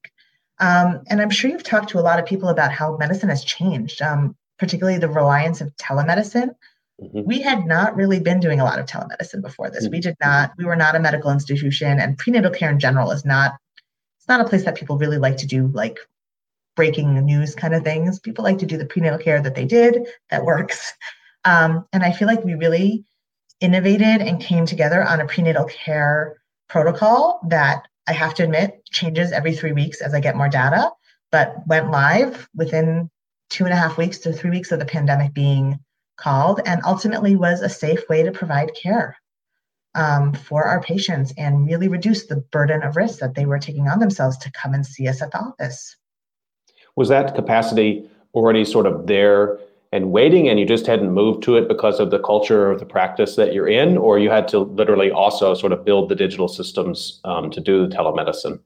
[0.60, 3.44] Um, and I'm sure you've talked to a lot of people about how medicine has
[3.44, 6.50] changed, um, particularly the reliance of telemedicine.
[7.00, 7.22] Mm-hmm.
[7.24, 9.84] We had not really been doing a lot of telemedicine before this.
[9.84, 9.92] Mm-hmm.
[9.92, 13.24] We did not, we were not a medical institution, and prenatal care in general is
[13.24, 13.54] not,
[14.18, 15.98] it's not a place that people really like to do like
[16.74, 18.18] breaking news kind of things.
[18.18, 20.94] People like to do the prenatal care that they did that works.
[21.44, 23.04] Um, and I feel like we really
[23.60, 29.32] innovated and came together on a prenatal care protocol that I have to admit changes
[29.32, 30.90] every three weeks as I get more data,
[31.30, 33.10] but went live within
[33.50, 35.78] two and a half weeks to three weeks of the pandemic being
[36.16, 39.16] called and ultimately was a safe way to provide care
[39.94, 43.88] um, for our patients and really reduce the burden of risk that they were taking
[43.88, 45.96] on themselves to come and see us at the office.
[46.96, 49.58] Was that capacity already sort of there
[49.92, 52.86] and waiting and you just hadn't moved to it because of the culture of the
[52.86, 56.48] practice that you're in or you had to literally also sort of build the digital
[56.48, 58.60] systems um, to do the telemedicine?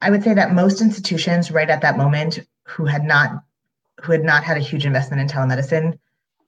[0.00, 3.42] I would say that most institutions right at that moment who had not
[4.02, 5.98] who had not had a huge investment in telemedicine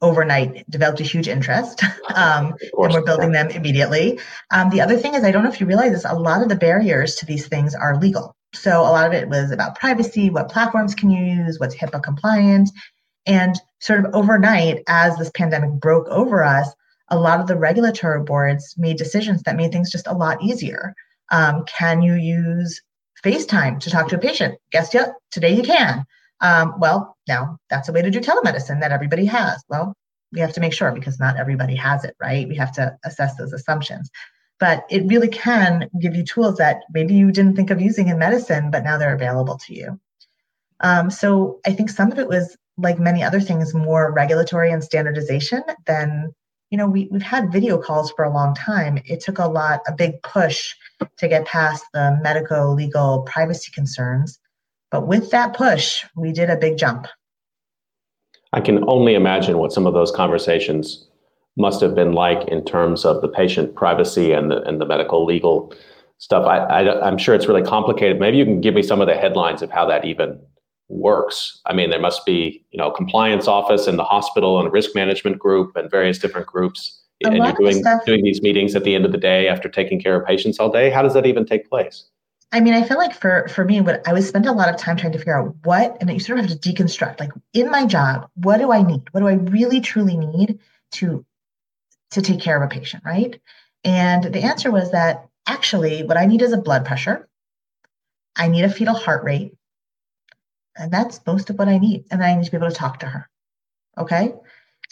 [0.03, 1.83] overnight developed a huge interest
[2.15, 4.19] um, and we're building them immediately.
[4.51, 6.49] Um, the other thing is i don't know if you realize this a lot of
[6.49, 8.37] the barriers to these things are legal.
[8.53, 12.03] So a lot of it was about privacy what platforms can you use what's hipaa
[12.03, 12.71] compliant
[13.27, 16.69] and sort of overnight, as this pandemic broke over us,
[17.09, 20.95] a lot of the regulatory boards made decisions that made things just a lot easier.
[21.31, 22.81] Um, can you use
[23.25, 24.59] FaceTime to talk to a patient?
[24.73, 26.05] Guess yet, today you can.
[26.41, 29.63] Um, well, now that's a way to do telemedicine that everybody has.
[29.69, 29.95] Well,
[30.33, 32.49] we have to make sure because not everybody has it, right?
[32.49, 34.11] We have to assess those assumptions.
[34.59, 38.19] But it really can give you tools that maybe you didn't think of using in
[38.19, 39.99] medicine, but now they're available to you.
[40.81, 44.83] Um, so I think some of it was like many other things, more regulatory and
[44.83, 46.33] standardization than,
[46.71, 49.01] you know, we, we've had video calls for a long time.
[49.05, 50.75] It took a lot, a big push
[51.19, 54.39] to get past the medico legal privacy concerns.
[54.91, 57.07] But with that push, we did a big jump.
[58.53, 61.07] I can only imagine what some of those conversations
[61.57, 65.25] must have been like in terms of the patient privacy and the, and the medical
[65.25, 65.73] legal
[66.19, 66.45] stuff.
[66.47, 68.19] I, I, I'm sure it's really complicated.
[68.19, 70.41] Maybe you can give me some of the headlines of how that even
[70.91, 71.61] works.
[71.67, 75.39] I mean, there must be, you know, compliance office and the hospital and risk management
[75.39, 77.01] group and various different groups.
[77.25, 80.01] A and you're doing doing these meetings at the end of the day after taking
[80.01, 80.91] care of patients all day.
[80.91, 82.07] How does that even take place?
[82.53, 84.77] I mean, I feel like for for me, what I was spend a lot of
[84.77, 87.21] time trying to figure out what, and you sort of have to deconstruct.
[87.21, 89.03] Like in my job, what do I need?
[89.13, 90.59] What do I really truly need
[90.93, 91.25] to
[92.13, 93.39] to take care of a patient, right?
[93.85, 97.29] And the answer was that actually, what I need is a blood pressure.
[98.37, 99.55] I need a fetal heart rate
[100.77, 102.05] And that's most of what I need.
[102.11, 103.29] And I need to be able to talk to her.
[103.99, 104.33] Okay.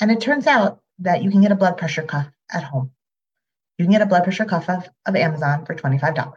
[0.01, 2.91] And it turns out that you can get a blood pressure cuff at home.
[3.79, 6.35] You can get a blood pressure cuff of, of Amazon for $25.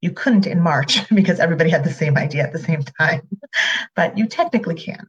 [0.00, 3.22] You couldn't in March because everybody had the same idea at the same time,
[3.96, 5.06] but you technically can.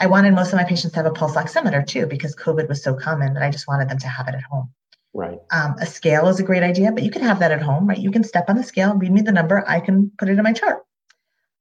[0.00, 2.82] I wanted most of my patients to have a pulse oximeter too because COVID was
[2.82, 4.70] so common that I just wanted them to have it at home.
[5.14, 5.38] Right.
[5.50, 7.98] Um, a scale is a great idea, but you can have that at home, right?
[7.98, 10.44] You can step on the scale, read me the number, I can put it in
[10.44, 10.84] my chart.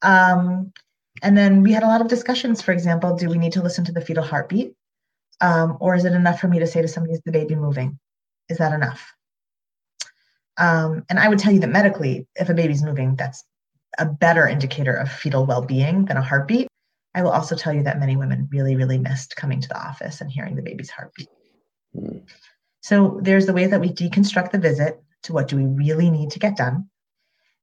[0.01, 0.73] Um,
[1.21, 2.61] and then we had a lot of discussions.
[2.61, 4.73] For example, do we need to listen to the fetal heartbeat?
[5.41, 7.99] Um, or is it enough for me to say to somebody, is the baby moving?
[8.49, 9.13] Is that enough?
[10.57, 13.43] Um, and I would tell you that medically, if a baby's moving, that's
[13.99, 16.67] a better indicator of fetal well being than a heartbeat.
[17.13, 20.21] I will also tell you that many women really, really missed coming to the office
[20.21, 21.29] and hearing the baby's heartbeat.
[21.95, 22.23] Mm.
[22.81, 26.31] So there's the way that we deconstruct the visit to what do we really need
[26.31, 26.89] to get done.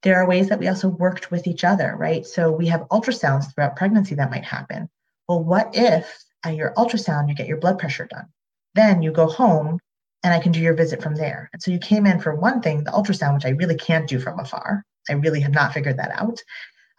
[0.05, 2.25] There are ways that we also worked with each other, right?
[2.25, 4.89] So we have ultrasounds throughout pregnancy that might happen.
[5.29, 8.27] Well, what if at your ultrasound you get your blood pressure done?
[8.75, 9.81] Then you go home
[10.23, 11.49] and I can do your visit from there.
[11.53, 14.21] And so you came in for one thing, the ultrasound, which I really can't do
[14.21, 14.85] from afar.
[15.09, 16.43] I really have not figured that out.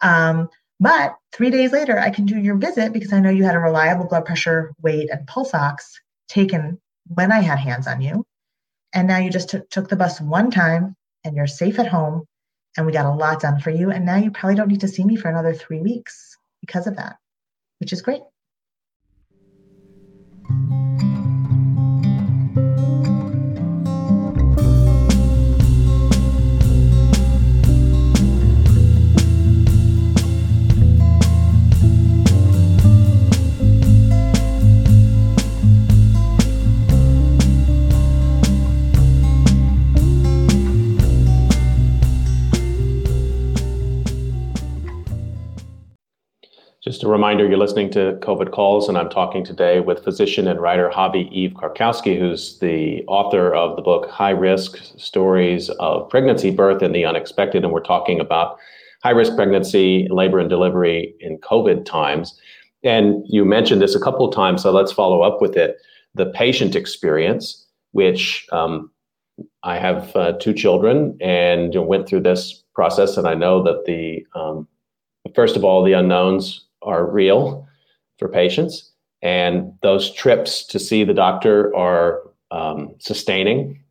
[0.00, 3.54] Um, but three days later, I can do your visit because I know you had
[3.54, 8.26] a reliable blood pressure, weight, and pulse ox taken when I had hands on you.
[8.92, 12.26] And now you just t- took the bus one time and you're safe at home.
[12.76, 13.90] And we got a lot done for you.
[13.90, 16.96] And now you probably don't need to see me for another three weeks because of
[16.96, 17.16] that,
[17.78, 18.22] which is great.
[46.86, 50.60] Just a reminder, you're listening to COVID Calls, and I'm talking today with physician and
[50.60, 56.52] writer Chavi Eve Karkowsky, who's the author of the book High Risk Stories of Pregnancy,
[56.52, 57.64] Birth, and the Unexpected.
[57.64, 58.56] And we're talking about
[59.02, 62.38] high risk pregnancy, labor, and delivery in COVID times.
[62.84, 65.78] And you mentioned this a couple of times, so let's follow up with it.
[66.14, 68.92] The patient experience, which um,
[69.64, 74.24] I have uh, two children and went through this process, and I know that the
[74.38, 74.68] um,
[75.34, 77.68] first of all, the unknowns are real
[78.18, 78.90] for patients,
[79.22, 83.82] and those trips to see the doctor are um, sustaining.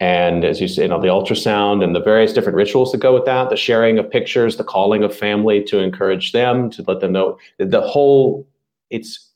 [0.00, 3.14] And as you say, you know, the ultrasound and the various different rituals that go
[3.14, 7.00] with that, the sharing of pictures, the calling of family to encourage them, to let
[7.00, 8.46] them know the whole,
[8.90, 9.30] it's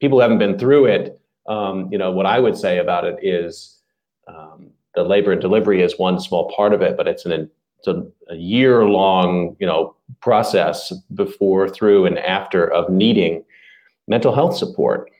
[0.00, 1.20] people who haven't been through it.
[1.46, 3.76] Um, you know, what I would say about it is
[4.26, 7.50] um, the labor and delivery is one small part of it, but it's an
[7.86, 7.88] it's
[8.28, 13.44] a, a year long, you know, process before, through, and after of needing
[14.08, 15.10] mental health support.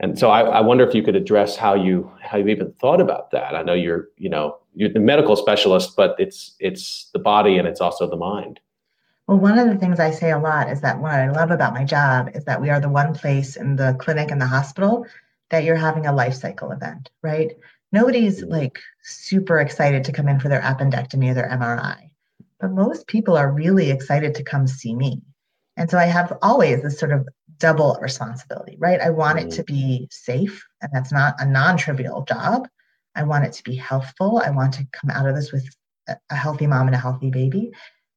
[0.00, 3.00] And so I, I, wonder if you could address how you how you even thought
[3.00, 3.54] about that.
[3.54, 7.66] I know you're you know you're the medical specialist, but it's it's the body and
[7.66, 8.60] it's also the mind.
[9.26, 11.72] Well, one of the things I say a lot is that what I love about
[11.72, 15.06] my job is that we are the one place in the clinic and the hospital
[15.50, 17.56] that you're having a life cycle event, right?
[17.92, 22.10] Nobody's like super excited to come in for their appendectomy or their MRI
[22.60, 25.22] but most people are really excited to come see me.
[25.76, 29.00] And so I have always this sort of double responsibility, right?
[29.00, 32.66] I want it to be safe, and that's not a non trivial job.
[33.14, 34.42] I want it to be healthful.
[34.44, 35.68] I want to come out of this with
[36.08, 37.72] a healthy mom and a healthy baby.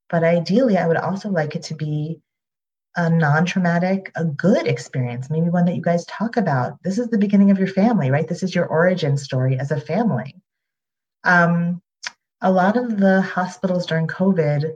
[0.10, 2.21] But ideally, I would also like it to be
[2.95, 6.82] a non traumatic, a good experience, maybe one that you guys talk about.
[6.84, 8.28] This is the beginning of your family, right?
[8.28, 10.36] This is your origin story as a family.
[11.24, 11.82] Um,
[12.41, 14.74] a lot of the hospitals during COVID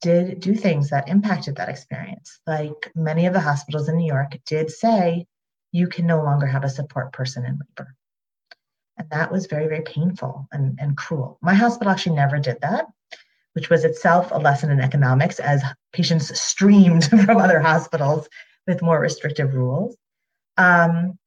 [0.00, 2.38] did do things that impacted that experience.
[2.46, 5.26] Like many of the hospitals in New York did say,
[5.72, 7.94] you can no longer have a support person in labor.
[8.96, 11.38] And that was very, very painful and, and cruel.
[11.40, 12.86] My hospital actually never did that,
[13.58, 18.28] which was itself a lesson in economics as patients streamed from other hospitals
[18.68, 19.96] with more restrictive rules.
[20.56, 21.18] Um,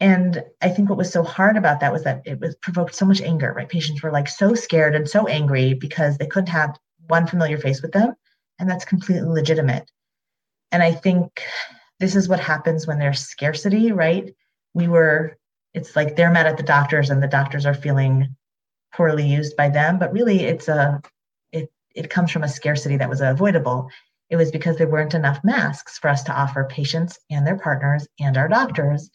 [0.00, 3.06] and I think what was so hard about that was that it was provoked so
[3.06, 3.68] much anger, right?
[3.68, 6.76] Patients were like so scared and so angry because they couldn't have
[7.06, 8.14] one familiar face with them.
[8.58, 9.88] And that's completely legitimate.
[10.72, 11.44] And I think
[12.00, 14.34] this is what happens when there's scarcity, right?
[14.74, 15.36] We were,
[15.74, 18.34] it's like they're mad at the doctors and the doctors are feeling
[18.92, 19.98] poorly used by them.
[19.98, 21.00] But really it's a
[21.94, 23.90] it comes from a scarcity that was avoidable.
[24.28, 28.06] It was because there weren't enough masks for us to offer patients and their partners
[28.18, 29.10] and our doctors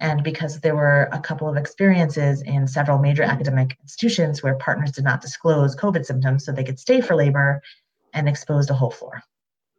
[0.00, 4.92] and because there were a couple of experiences in several major academic institutions where partners
[4.92, 7.62] did not disclose COVID symptoms so they could stay for labor
[8.12, 9.22] and exposed a whole floor.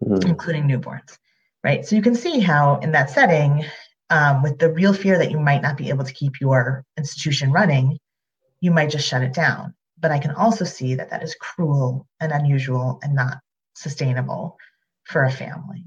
[0.04, 0.28] mm-hmm.
[0.28, 1.18] including newborns,
[1.64, 1.86] right?
[1.86, 3.66] So you can see how in that setting,
[4.10, 7.52] um, with the real fear that you might not be able to keep your institution
[7.52, 8.00] running,
[8.60, 9.76] you might just shut it down.
[10.00, 13.39] But I can also see that that is cruel and unusual and not
[13.76, 14.58] sustainable
[15.06, 15.84] for a family.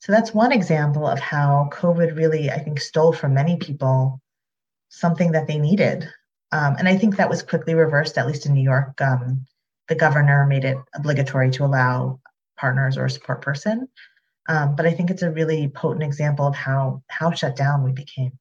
[0.00, 4.20] So that's one example of how COVID really, I think, stole from many people
[4.88, 6.08] something that they needed.
[6.50, 9.00] Um, and I think that was quickly reversed, at least in New York.
[9.00, 9.46] Um,
[9.88, 12.20] the governor made it obligatory to allow
[12.58, 13.88] partners or a support person.
[14.48, 17.92] Um, but I think it's a really potent example of how how shut down we
[17.92, 18.32] became.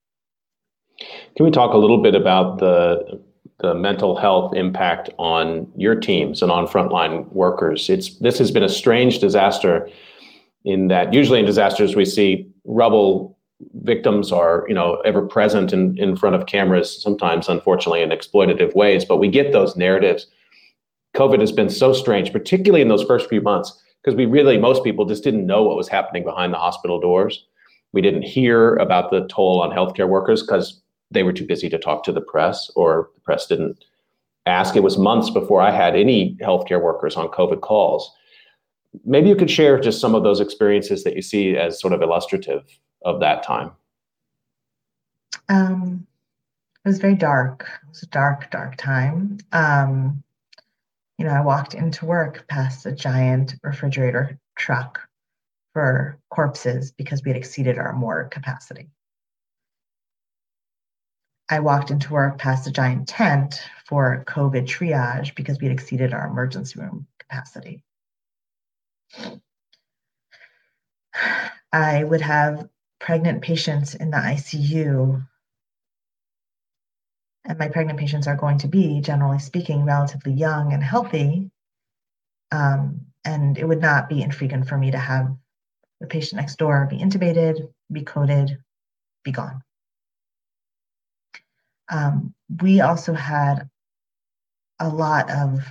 [1.36, 3.22] Can we talk a little bit about the
[3.62, 7.90] the mental health impact on your teams and on frontline workers?
[7.90, 9.90] It's this has been a strange disaster
[10.64, 13.38] in that usually in disasters we see rubble
[13.84, 18.76] victims are you know ever present in, in front of cameras sometimes unfortunately in exploitative
[18.76, 20.28] ways but we get those narratives
[21.16, 24.84] covid has been so strange particularly in those first few months because we really most
[24.84, 27.46] people just didn't know what was happening behind the hospital doors
[27.94, 30.81] we didn't hear about the toll on healthcare workers because
[31.12, 33.84] they were too busy to talk to the press or the press didn't
[34.46, 34.76] ask.
[34.76, 38.12] It was months before i had any healthcare workers on covid calls.
[39.06, 42.02] Maybe you could share just some of those experiences that you see as sort of
[42.02, 42.64] illustrative
[43.06, 43.72] of that time.
[45.48, 46.06] Um,
[46.84, 47.68] it was very dark.
[47.84, 49.38] It was a dark dark time.
[49.52, 50.24] Um,
[51.18, 55.00] you know, I walked into work past a giant refrigerator truck
[55.74, 58.90] for corpses because we had exceeded our morgue capacity.
[61.52, 66.14] I walked into work past a giant tent for COVID triage because we had exceeded
[66.14, 67.84] our emergency room capacity.
[71.74, 75.28] I would have pregnant patients in the ICU
[77.44, 81.52] and my pregnant patients are going to be, generally speaking, relatively young and healthy.
[82.52, 85.36] Um, and it would not be infrequent for me to have
[86.00, 88.58] the patient next door be intubated, be coded,
[89.24, 89.64] be gone.
[91.92, 93.70] Um, we also had
[94.80, 95.64] a lot of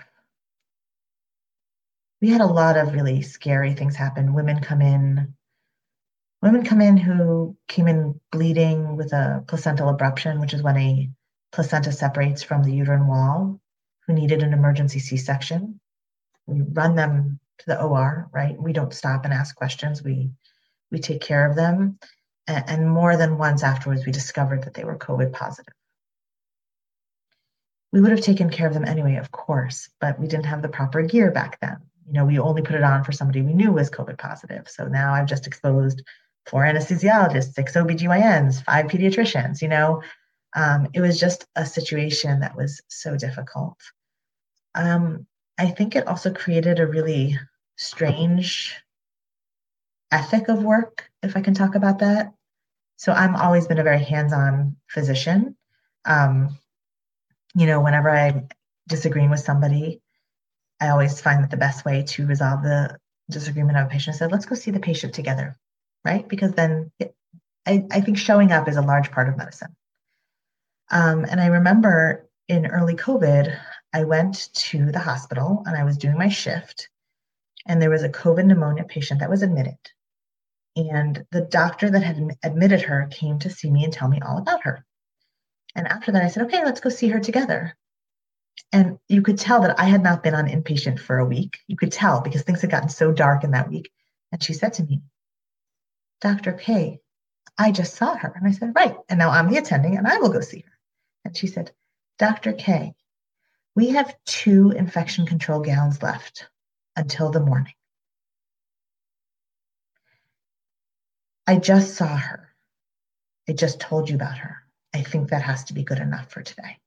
[2.21, 4.35] we had a lot of really scary things happen.
[4.35, 5.35] Women come in,
[6.43, 11.11] women come in who came in bleeding with a placental abruption, which is when a
[11.51, 13.59] placenta separates from the uterine wall
[14.07, 15.81] who needed an emergency C-section.
[16.47, 18.61] We run them to the OR, right?
[18.61, 20.03] We don't stop and ask questions.
[20.03, 20.31] We
[20.91, 21.99] we take care of them.
[22.47, 25.73] And, and more than once afterwards, we discovered that they were COVID positive.
[27.93, 30.68] We would have taken care of them anyway, of course, but we didn't have the
[30.68, 31.78] proper gear back then.
[32.07, 34.68] You know, we only put it on for somebody we knew was COVID positive.
[34.68, 36.03] So now I've just exposed
[36.47, 40.03] four anesthesiologists, six OBGYNs, five pediatricians, you know,
[40.55, 43.78] um, it was just a situation that was so difficult.
[44.74, 45.26] Um,
[45.59, 47.38] I think it also created a really
[47.76, 48.76] strange
[50.11, 52.32] ethic of work, if I can talk about that.
[52.97, 55.57] So I've always been a very hands-on physician.
[56.05, 56.59] Um,
[57.55, 58.48] you know, whenever I'm
[58.88, 60.01] disagreeing with somebody,
[60.80, 62.98] I always find that the best way to resolve the
[63.30, 65.57] disagreement of a patient that let's go see the patient together,
[66.05, 66.26] right?
[66.26, 67.14] Because then it,
[67.66, 69.76] I, I think showing up is a large part of medicine.
[70.90, 73.57] Um, and I remember in early COVID,
[73.92, 76.88] I went to the hospital and I was doing my shift,
[77.66, 79.78] and there was a COVID pneumonia patient that was admitted.
[80.76, 84.38] And the doctor that had admitted her came to see me and tell me all
[84.38, 84.84] about her.
[85.75, 87.77] And after that, I said, okay, let's go see her together.
[88.73, 91.59] And you could tell that I had not been on inpatient for a week.
[91.66, 93.91] You could tell because things had gotten so dark in that week.
[94.33, 95.03] And she said to me,
[96.21, 96.53] Dr.
[96.53, 97.01] K,
[97.59, 98.33] I just saw her.
[98.35, 98.97] And I said, right.
[99.09, 100.79] And now I'm the attending and I will go see her.
[101.25, 101.73] And she said,
[102.18, 102.53] Dr.
[102.53, 102.95] K,
[103.75, 106.49] we have two infection control gowns left
[106.97, 107.75] until the morning.
[111.47, 112.49] I just saw her.
[113.49, 114.59] I just told you about her.
[114.93, 116.78] I think that has to be good enough for today.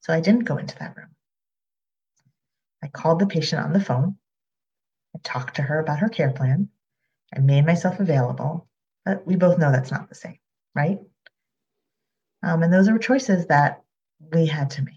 [0.00, 1.14] So I didn't go into that room.
[2.82, 4.16] I called the patient on the phone.
[5.14, 6.68] I talked to her about her care plan.
[7.34, 8.68] I made myself available,
[9.04, 10.38] but we both know that's not the same,
[10.74, 10.98] right?
[12.42, 13.82] Um, and those are choices that
[14.32, 14.94] we had to make.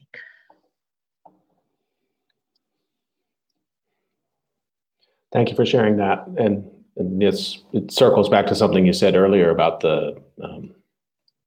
[5.34, 6.28] Thank you for sharing that.
[6.38, 10.74] And, and this it circles back to something you said earlier about the um,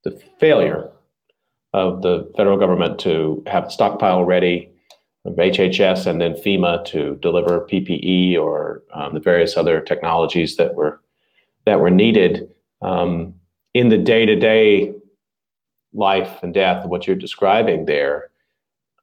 [0.05, 0.91] the failure
[1.73, 4.71] of the federal government to have stockpile ready
[5.25, 10.75] of HHS and then FEMA to deliver PPE or um, the various other technologies that
[10.75, 11.01] were
[11.67, 12.49] that were needed
[12.83, 13.35] um,
[13.73, 14.93] in the day to day
[15.95, 18.31] life and death, of what you're describing there,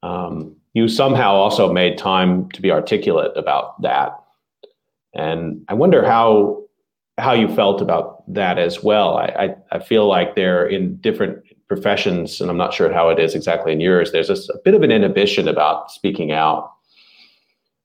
[0.04, 4.18] um, you somehow also made time to be articulate about that.
[5.14, 6.61] And I wonder how
[7.22, 9.16] how you felt about that as well.
[9.16, 13.20] I, I, I feel like they're in different professions, and I'm not sure how it
[13.20, 14.12] is exactly in yours.
[14.12, 16.74] There's a, a bit of an inhibition about speaking out.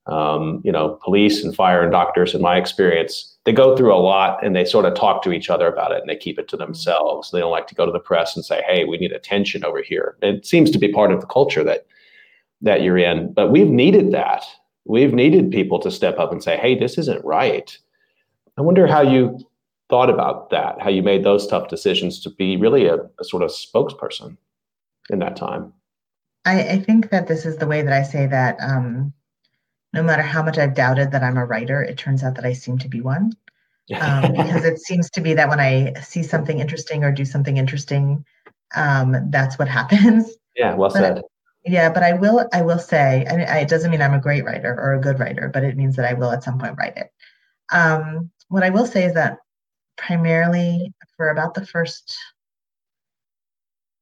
[0.07, 3.99] Um, you know, police and fire and doctors, in my experience, they go through a
[3.99, 6.49] lot and they sort of talk to each other about it and they keep it
[6.49, 7.31] to themselves.
[7.31, 9.83] They don't like to go to the press and say, "Hey, we need attention over
[9.83, 11.87] here." It seems to be part of the culture that
[12.63, 14.45] that you're in, but we've needed that.
[14.85, 17.77] We've needed people to step up and say, "Hey, this isn't right."
[18.57, 19.39] I wonder how you
[19.89, 23.43] thought about that, how you made those tough decisions to be really a, a sort
[23.43, 24.37] of spokesperson
[25.11, 25.73] in that time.
[26.45, 29.13] I, I, think that this is the way that I say that um,
[29.93, 32.53] no matter how much I've doubted that I'm a writer, it turns out that I
[32.53, 33.33] seem to be one.
[34.01, 37.57] Um, because it seems to be that when I see something interesting or do something
[37.57, 38.25] interesting,
[38.75, 40.29] um, that's what happens.
[40.57, 41.23] Yeah, well but, said.
[41.65, 42.49] Yeah, but I will.
[42.53, 45.21] I will say, I mean, it doesn't mean I'm a great writer or a good
[45.21, 47.13] writer, but it means that I will at some point write it.
[47.71, 49.39] Um, what I will say is that
[49.97, 52.17] primarily for about the first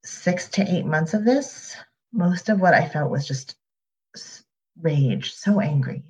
[0.04, 1.76] six to eight months of this,
[2.12, 3.56] most of what I felt was just
[4.80, 6.02] rage, so angry,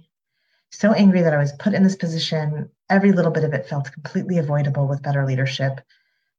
[0.71, 2.71] so angry that I was put in this position.
[2.91, 5.81] Every little bit of it felt completely avoidable with better leadership.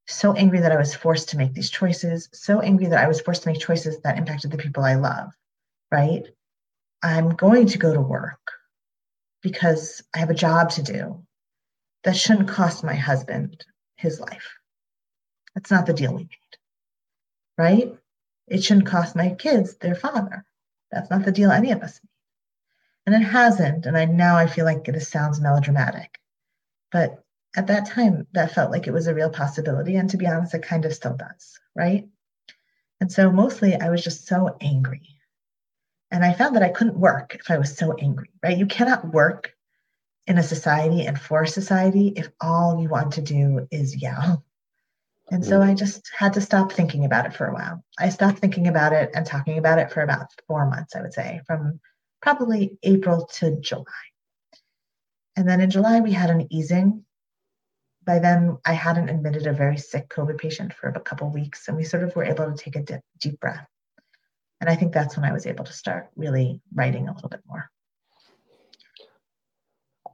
[0.07, 3.21] So angry that I was forced to make these choices, so angry that I was
[3.21, 5.31] forced to make choices that impacted the people I love,
[5.91, 6.23] right?
[7.01, 8.51] I'm going to go to work
[9.41, 11.25] because I have a job to do
[12.05, 13.65] that shouldn't cost my husband
[13.97, 14.47] his life.
[15.53, 16.57] That's not the deal we made,
[17.57, 17.95] right?
[18.47, 20.45] It shouldn't cost my kids their father.
[20.91, 23.13] That's not the deal any of us made.
[23.13, 23.87] And it hasn't.
[23.87, 26.19] And I now I feel like this sounds melodramatic.
[26.91, 27.23] But
[27.55, 29.95] at that time, that felt like it was a real possibility.
[29.95, 32.07] And to be honest, it kind of still does, right?
[33.01, 35.09] And so mostly I was just so angry.
[36.11, 38.57] And I found that I couldn't work if I was so angry, right?
[38.57, 39.54] You cannot work
[40.27, 44.43] in a society and for society if all you want to do is yell.
[45.31, 45.69] And so mm.
[45.69, 47.83] I just had to stop thinking about it for a while.
[47.97, 51.13] I stopped thinking about it and talking about it for about four months, I would
[51.13, 51.79] say, from
[52.21, 53.85] probably April to July.
[55.35, 57.05] And then in July, we had an easing.
[58.03, 61.75] By then, I hadn't admitted a very sick COVID patient for a couple weeks, and
[61.75, 63.67] we sort of were able to take a dip, deep breath.
[64.61, 67.41] And I think that's when I was able to start really writing a little bit
[67.47, 67.69] more.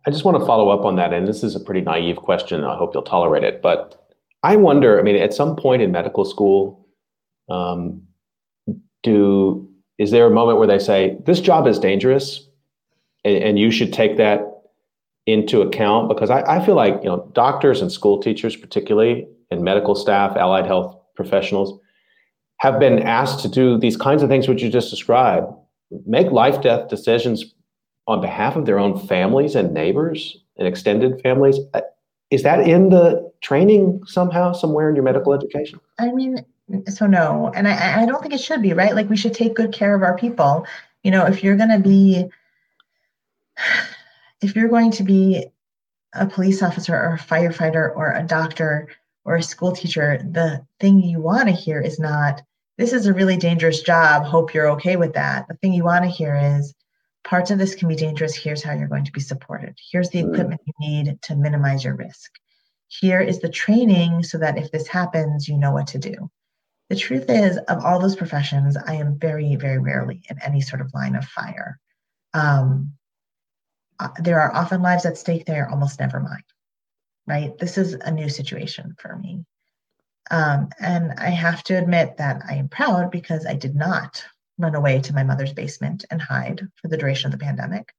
[0.05, 1.13] I just want to follow up on that.
[1.13, 2.63] And this is a pretty naive question.
[2.63, 3.61] I hope you'll tolerate it.
[3.61, 4.09] But
[4.43, 6.87] I wonder, I mean, at some point in medical school,
[7.49, 8.01] um,
[9.03, 12.47] do is there a moment where they say, this job is dangerous
[13.23, 14.41] and, and you should take that
[15.27, 16.09] into account?
[16.09, 20.35] Because I, I feel like, you know, doctors and school teachers, particularly, and medical staff,
[20.35, 21.79] allied health professionals,
[22.57, 25.47] have been asked to do these kinds of things which you just described,
[26.07, 27.53] make life death decisions
[28.07, 31.57] on behalf of their own families and neighbors and extended families.
[31.73, 31.81] Uh,
[32.29, 35.79] is that in the training somehow, somewhere in your medical education?
[35.99, 36.45] I mean,
[36.87, 37.51] so no.
[37.55, 38.95] And I, I don't think it should be, right?
[38.95, 40.65] Like we should take good care of our people.
[41.03, 42.29] You know, if you're going to be,
[44.41, 45.45] if you're going to be
[46.13, 48.87] a police officer or a firefighter or a doctor
[49.25, 52.41] or a school teacher, the thing you want to hear is not,
[52.77, 54.23] this is a really dangerous job.
[54.23, 55.47] Hope you're okay with that.
[55.47, 56.73] The thing you want to hear is,
[57.23, 58.35] parts of this can be dangerous.
[58.35, 59.77] Here's how you're going to be supported.
[59.91, 60.33] Here's the mm.
[60.33, 62.31] equipment you need to minimize your risk.
[62.87, 66.29] Here is the training so that if this happens, you know what to do.
[66.89, 70.81] The truth is, of all those professions, I am very, very rarely in any sort
[70.81, 71.79] of line of fire.
[72.33, 72.93] Um,
[73.97, 76.43] uh, there are often lives at stake, they are almost never mine,
[77.27, 77.57] right?
[77.57, 79.45] This is a new situation for me.
[80.29, 84.25] Um, and I have to admit that I am proud because I did not
[84.61, 87.93] run away to my mother's basement and hide for the duration of the pandemic.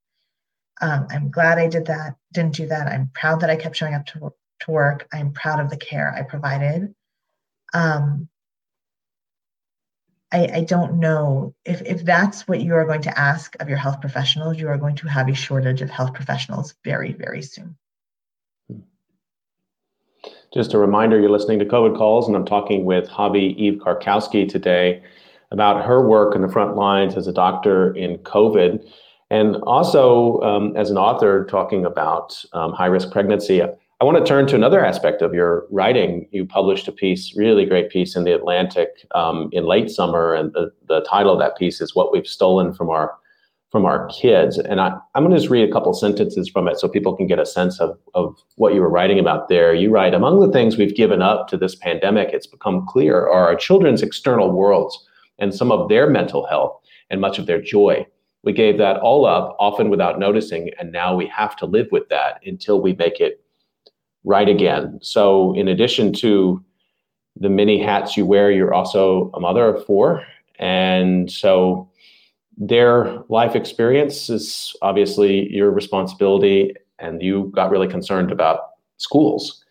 [0.81, 2.89] Um, I'm glad I did that, didn't do that.
[2.89, 5.07] I'm proud that I kept showing up to, to work.
[5.13, 6.95] I'm proud of the care I provided.
[7.75, 8.29] Um,
[10.33, 13.77] I, I don't know if, if that's what you are going to ask of your
[13.79, 17.77] health professionals, you are going to have a shortage of health professionals very, very soon.
[20.55, 24.49] Just a reminder, you're listening to COVID Calls, and I'm talking with Chavi Eve Karkowsky
[24.49, 25.03] today
[25.53, 28.85] about her work in the front lines as a doctor in COVID,
[29.31, 33.63] and also um, as an author talking about um, high risk pregnancy.
[33.63, 36.27] I want to turn to another aspect of your writing.
[36.33, 40.53] You published a piece, really great piece in the Atlantic um, in late summer, and
[40.55, 43.15] the, the title of that piece is "What We've Stolen from Our
[43.71, 46.81] from Our Kids." And I, I'm going to just read a couple sentences from it
[46.81, 49.73] so people can get a sense of, of what you were writing about there.
[49.73, 53.47] You write, "Among the things we've given up to this pandemic, it's become clear are
[53.47, 54.99] our children's external worlds."
[55.39, 56.79] And some of their mental health
[57.11, 58.07] and much of their joy.
[58.45, 62.09] we gave that all up, often without noticing, and now we have to live with
[62.09, 63.41] that until we make it
[64.25, 64.99] right again.
[65.01, 66.63] So, in addition to
[67.37, 70.25] the many hats you wear, you're also a mother of four.
[70.59, 71.89] And so,
[72.57, 78.59] their life experience is obviously your responsibility, and you got really concerned about
[78.97, 79.65] schools.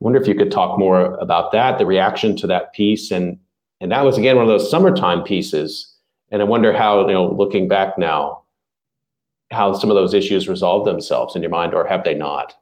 [0.00, 3.38] I wonder if you could talk more about that, the reaction to that piece, and
[3.80, 5.98] and that was again one of those summertime pieces
[6.30, 8.42] and I wonder how, you know, looking back now,
[9.50, 12.54] how some of those issues resolve themselves in your mind, or have they not?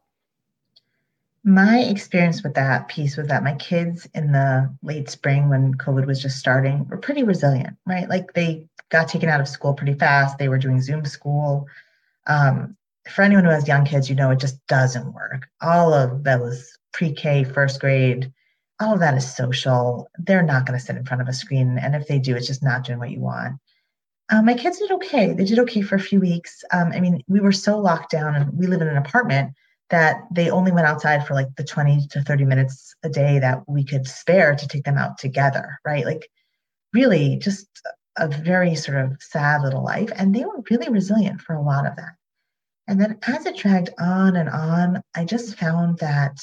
[1.43, 6.07] My experience with that piece was that my kids in the late spring when COVID
[6.07, 8.09] was just starting were pretty resilient, right?
[8.09, 10.39] Like they got taken out of school pretty fast.
[10.39, 11.67] They were doing Zoom school.
[12.27, 12.77] Um,
[13.09, 15.49] for anyone who has young kids, you know it just doesn't work.
[15.61, 18.33] All of was pre K, first grade,
[18.81, 20.09] all of that is social.
[20.19, 21.79] They're not going to sit in front of a screen.
[21.79, 23.59] And if they do, it's just not doing what you want.
[24.29, 25.33] Um, my kids did okay.
[25.33, 26.65] They did okay for a few weeks.
[26.73, 29.53] Um, I mean, we were so locked down and we live in an apartment
[29.89, 33.63] that they only went outside for like the 20 to 30 minutes a day that
[33.69, 36.05] we could spare to take them out together, right?
[36.05, 36.29] Like,
[36.93, 37.69] really, just
[38.19, 40.11] a very sort of sad little life.
[40.17, 42.17] And they were really resilient for a lot of that.
[42.89, 46.37] And then as it dragged on and on, I just found that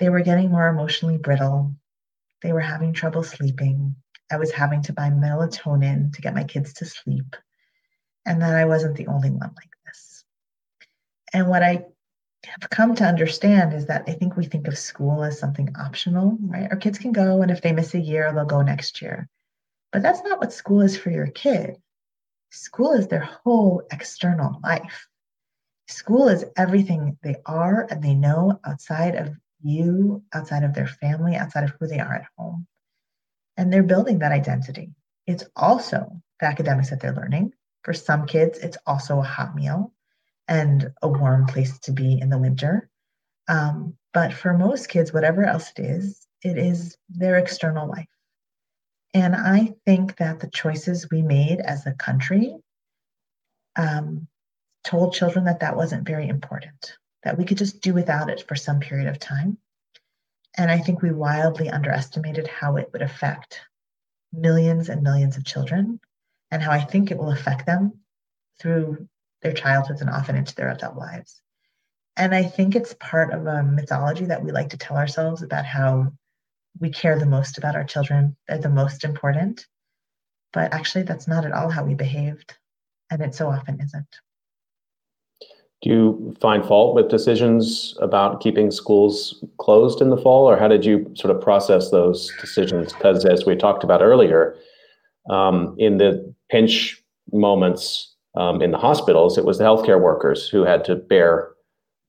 [0.00, 1.76] they were getting more emotionally brittle.
[2.42, 3.94] They were having trouble sleeping.
[4.32, 7.36] I was having to buy melatonin to get my kids to sleep.
[8.24, 10.24] And that I wasn't the only one like this.
[11.34, 11.84] And what I
[12.46, 16.38] have come to understand is that I think we think of school as something optional,
[16.40, 16.68] right?
[16.70, 19.28] Our kids can go, and if they miss a year, they'll go next year.
[19.92, 21.76] But that's not what school is for your kid.
[22.50, 25.08] School is their whole external life.
[25.88, 31.36] School is everything they are and they know outside of you outside of their family,
[31.36, 32.66] outside of who they are at home.
[33.56, 34.94] And they're building that identity.
[35.26, 37.52] It's also the academics that they're learning.
[37.82, 39.92] For some kids, it's also a hot meal
[40.48, 42.88] and a warm place to be in the winter.
[43.48, 48.08] Um, but for most kids, whatever else it is, it is their external life.
[49.12, 52.54] And I think that the choices we made as a country
[53.76, 54.28] um,
[54.84, 58.56] told children that that wasn't very important that we could just do without it for
[58.56, 59.58] some period of time.
[60.56, 63.60] And I think we wildly underestimated how it would affect
[64.32, 66.00] millions and millions of children
[66.50, 68.00] and how I think it will affect them
[68.60, 69.08] through
[69.42, 71.40] their childhoods and often into their adult lives.
[72.16, 75.64] And I think it's part of a mythology that we like to tell ourselves about
[75.64, 76.12] how
[76.78, 79.66] we care the most about our children, they're the most important.
[80.52, 82.56] But actually, that's not at all how we behaved.
[83.10, 84.20] And it so often isn't.
[85.82, 90.68] Do you find fault with decisions about keeping schools closed in the fall, or how
[90.68, 92.92] did you sort of process those decisions?
[92.92, 94.56] Because as we talked about earlier,
[95.30, 97.02] um, in the pinch
[97.32, 101.50] moments um, in the hospitals, it was the healthcare workers who had to bear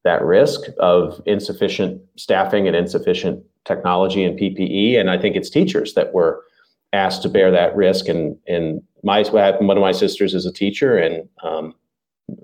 [0.04, 5.00] that risk of insufficient staffing and insufficient technology and PPE.
[5.00, 6.44] And I think it's teachers that were
[6.92, 8.08] asked to bear that risk.
[8.08, 11.74] And, and my one of my sisters is a teacher, and um,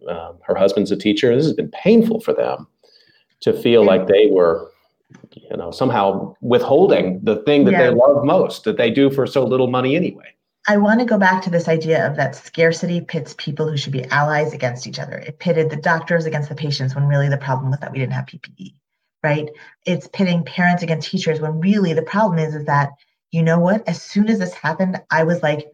[0.09, 1.35] um, her husband's a teacher.
[1.35, 2.67] This has been painful for them
[3.41, 4.71] to feel like they were,
[5.31, 7.83] you know, somehow withholding the thing that yeah.
[7.83, 10.33] they love most that they do for so little money anyway.
[10.69, 13.93] I want to go back to this idea of that scarcity pits people who should
[13.93, 15.17] be allies against each other.
[15.17, 18.13] It pitted the doctors against the patients when really the problem was that we didn't
[18.13, 18.73] have PPE,
[19.23, 19.49] right?
[19.85, 22.89] It's pitting parents against teachers when really the problem is is that
[23.31, 23.87] you know what?
[23.87, 25.67] As soon as this happened, I was like,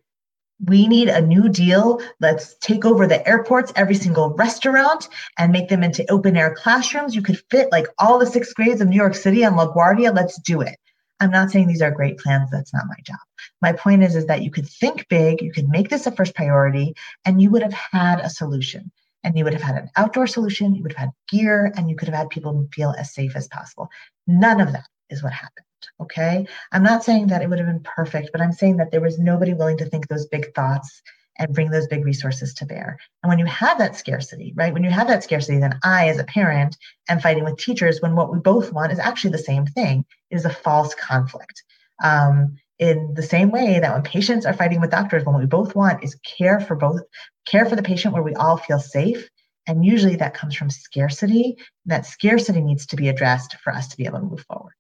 [0.66, 2.02] we need a new deal.
[2.20, 7.16] Let's take over the airports, every single restaurant, and make them into open air classrooms.
[7.16, 10.16] You could fit like all the sixth grades of New York City on LaGuardia.
[10.16, 10.78] Let's do it.
[11.20, 12.50] I'm not saying these are great plans.
[12.52, 13.20] That's not my job.
[13.62, 16.36] My point is, is that you could think big, you could make this a first
[16.36, 16.96] priority,
[17.26, 18.92] and you would have had a solution.
[19.24, 21.96] And you would have had an outdoor solution, you would have had gear, and you
[21.96, 23.90] could have had people feel as safe as possible.
[24.28, 25.66] None of that is what happened.
[26.02, 26.46] Okay.
[26.72, 29.20] I'm not saying that it would have been perfect, but I'm saying that there was
[29.20, 31.02] nobody willing to think those big thoughts
[31.40, 32.98] and bring those big resources to bear.
[33.24, 34.74] And when you have that scarcity, right?
[34.74, 36.78] When you have that scarcity, then I, as a parent,
[37.10, 40.36] am fighting with teachers when what we both want is actually the same thing, it
[40.36, 41.64] is a false conflict.
[42.04, 45.48] Um, in the same way that when patients are fighting with doctors, when what we
[45.48, 47.02] both want is care for both,
[47.46, 49.30] care for the patient where we all feel safe.
[49.68, 51.58] And usually that comes from scarcity.
[51.86, 54.74] That scarcity needs to be addressed for us to be able to move forward.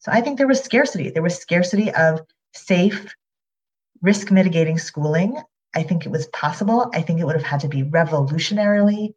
[0.00, 1.10] So I think there was scarcity.
[1.10, 2.20] There was scarcity of
[2.54, 3.14] safe,
[4.02, 5.40] risk mitigating schooling.
[5.74, 6.90] I think it was possible.
[6.94, 9.14] I think it would have had to be revolutionarily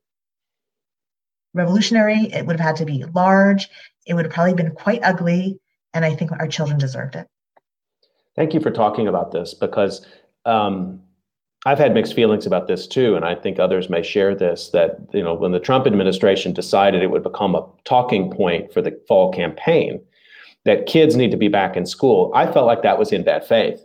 [1.53, 2.31] revolutionary.
[2.33, 3.67] It would have had to be large.
[4.05, 5.59] It would have probably been quite ugly.
[5.93, 7.27] And I think our children deserved it.
[8.35, 10.05] Thank you for talking about this because
[10.45, 11.01] um,
[11.65, 14.69] I've had mixed feelings about this too, and I think others may share this.
[14.69, 18.81] That you know, when the Trump administration decided it would become a talking point for
[18.81, 20.01] the fall campaign,
[20.65, 23.45] that kids need to be back in school, I felt like that was in bad
[23.45, 23.83] faith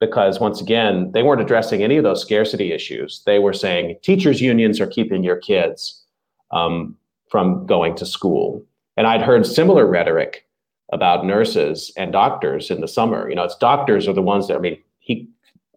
[0.00, 3.22] because once again, they weren't addressing any of those scarcity issues.
[3.26, 6.04] They were saying teachers' unions are keeping your kids
[6.50, 6.96] um,
[7.30, 8.64] from going to school,
[8.96, 10.46] and I'd heard similar rhetoric
[10.92, 13.28] about nurses and doctors in the summer.
[13.28, 15.28] You know, it's doctors are the ones that I mean, he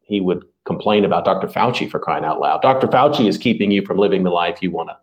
[0.04, 1.48] he would complain about Dr.
[1.48, 2.62] Fauci for crying out loud.
[2.62, 2.88] Dr.
[2.88, 4.98] Fauci is keeping you from living the life you want to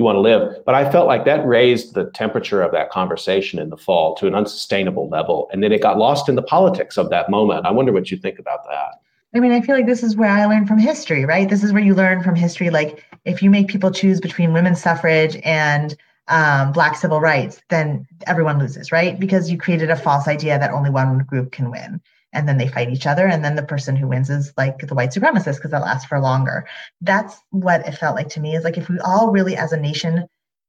[0.00, 0.64] you want to live.
[0.64, 4.26] But I felt like that raised the temperature of that conversation in the fall to
[4.26, 5.48] an unsustainable level.
[5.52, 7.66] And then it got lost in the politics of that moment.
[7.66, 9.00] I wonder what you think about that.
[9.34, 11.48] I mean, I feel like this is where I learned from history, right?
[11.48, 12.70] This is where you learn from history.
[12.70, 15.94] Like, if you make people choose between women's suffrage and
[16.28, 19.20] um, Black civil rights, then everyone loses, right?
[19.20, 22.00] Because you created a false idea that only one group can win
[22.32, 24.94] and then they fight each other and then the person who wins is like the
[24.94, 26.66] white supremacist because that lasts for longer.
[27.00, 29.80] That's what it felt like to me is like if we all really as a
[29.80, 30.26] nation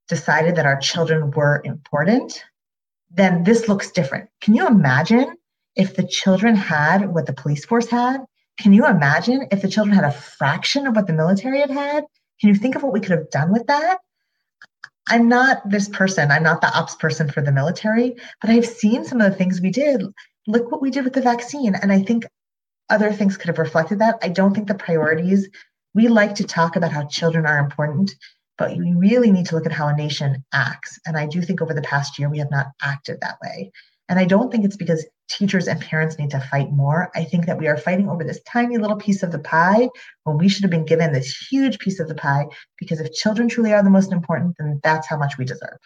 [0.07, 2.43] decided that our children were important
[3.13, 4.29] then this looks different.
[4.39, 5.35] Can you imagine
[5.75, 8.21] if the children had what the police force had?
[8.59, 12.05] Can you imagine if the children had a fraction of what the military had had?
[12.39, 13.99] Can you think of what we could have done with that?
[15.07, 16.31] I'm not this person.
[16.31, 19.59] I'm not the ops person for the military, but I've seen some of the things
[19.59, 20.03] we did
[20.51, 21.75] look what we did with the vaccine.
[21.75, 22.25] And I think
[22.89, 24.17] other things could have reflected that.
[24.21, 25.49] I don't think the priorities,
[25.93, 28.13] we like to talk about how children are important,
[28.57, 30.99] but we really need to look at how a nation acts.
[31.05, 33.71] And I do think over the past year, we have not acted that way.
[34.09, 37.09] And I don't think it's because teachers and parents need to fight more.
[37.15, 39.87] I think that we are fighting over this tiny little piece of the pie
[40.25, 42.47] when we should have been given this huge piece of the pie.
[42.77, 45.77] Because if children truly are the most important, then that's how much we deserve.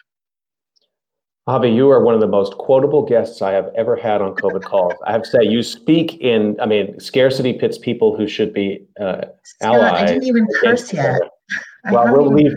[1.48, 4.64] Chavi, you are one of the most quotable guests I have ever had on COVID
[4.64, 4.94] calls.
[5.06, 8.84] I have to say, you speak in, I mean, scarcity pits people who should be
[9.00, 9.26] uh,
[9.60, 10.02] allies.
[10.02, 11.20] I didn't even curse yet.
[11.92, 12.52] Well, we'll leave,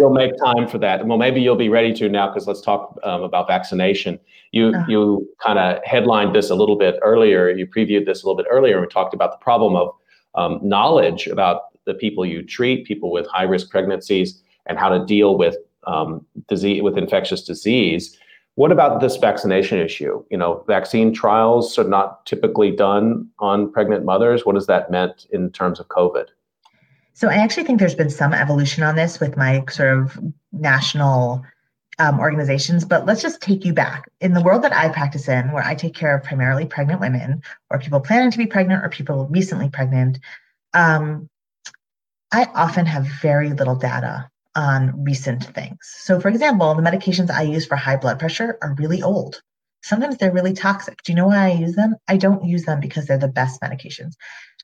[0.00, 1.06] we'll make time for that.
[1.06, 4.18] Well, maybe you'll be ready to now because let's talk um, about vaccination.
[4.50, 4.86] You uh-huh.
[4.88, 7.48] you kind of headlined this a little bit earlier.
[7.48, 8.80] You previewed this a little bit earlier.
[8.80, 9.94] We talked about the problem of
[10.34, 15.06] um, knowledge about the people you treat, people with high risk pregnancies, and how to
[15.06, 18.18] deal with um, disease with infectious disease.
[18.54, 20.22] What about this vaccination issue?
[20.30, 24.44] You know, vaccine trials are not typically done on pregnant mothers.
[24.44, 26.26] What has that meant in terms of COVID?
[27.14, 30.18] So I actually think there's been some evolution on this with my sort of
[30.52, 31.44] national
[31.98, 34.10] um, organizations, but let's just take you back.
[34.20, 37.42] In the world that I practice in, where I take care of primarily pregnant women
[37.70, 40.18] or people planning to be pregnant or people recently pregnant,
[40.74, 41.28] um,
[42.32, 45.78] I often have very little data on recent things.
[45.82, 49.42] So, for example, the medications I use for high blood pressure are really old.
[49.82, 51.02] Sometimes they're really toxic.
[51.02, 51.96] Do you know why I use them?
[52.08, 54.12] I don't use them because they're the best medications.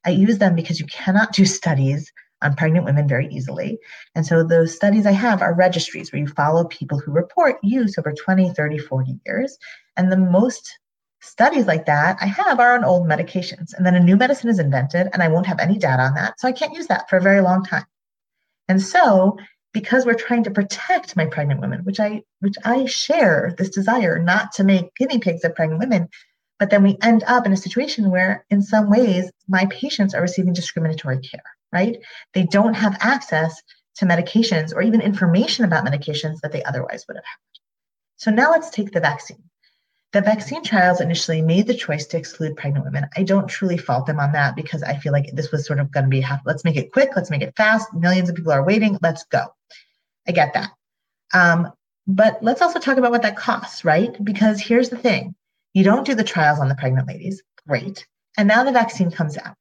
[0.04, 3.78] I use them because you cannot do studies on pregnant women very easily.
[4.14, 7.98] And so those studies I have are registries where you follow people who report use
[7.98, 9.58] over 20, 30, 40 years.
[9.96, 10.78] And the most
[11.20, 13.74] studies like that I have are on old medications.
[13.76, 16.38] And then a new medicine is invented, and I won't have any data on that.
[16.38, 17.84] So I can't use that for a very long time.
[18.68, 19.36] And so
[19.78, 24.18] because we're trying to protect my pregnant women, which I which I share this desire
[24.18, 26.08] not to make guinea pigs of pregnant women,
[26.58, 30.20] but then we end up in a situation where in some ways my patients are
[30.20, 31.96] receiving discriminatory care, right?
[32.34, 33.62] They don't have access
[33.98, 37.38] to medications or even information about medications that they otherwise would have had.
[38.16, 39.44] So now let's take the vaccine.
[40.12, 43.06] The vaccine trials initially made the choice to exclude pregnant women.
[43.16, 45.90] I don't truly fault them on that because I feel like this was sort of
[45.90, 47.92] going to be let's make it quick, let's make it fast.
[47.92, 49.46] Millions of people are waiting, let's go.
[50.26, 50.70] I get that.
[51.34, 51.70] Um,
[52.06, 54.16] but let's also talk about what that costs, right?
[54.24, 55.34] Because here's the thing
[55.74, 58.06] you don't do the trials on the pregnant ladies, great.
[58.38, 59.56] And now the vaccine comes out.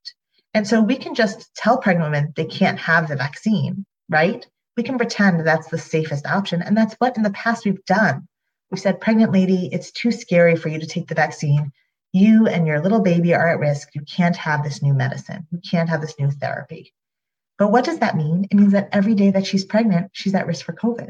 [0.54, 4.48] And so we can just tell pregnant women they can't have the vaccine, right?
[4.78, 6.62] We can pretend that's the safest option.
[6.62, 8.28] And that's what in the past we've done
[8.72, 11.72] we said, pregnant lady, it's too scary for you to take the vaccine.
[12.14, 13.90] You and your little baby are at risk.
[13.96, 15.48] You can't have this new medicine.
[15.52, 16.94] You can't have this new therapy.
[17.58, 18.48] But what does that mean?
[18.52, 21.10] It means that every day that she's pregnant, she's at risk for COVID.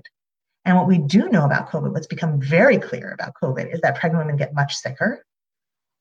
[0.66, 3.96] And what we do know about COVID, what's become very clear about COVID, is that
[3.96, 5.24] pregnant women get much sicker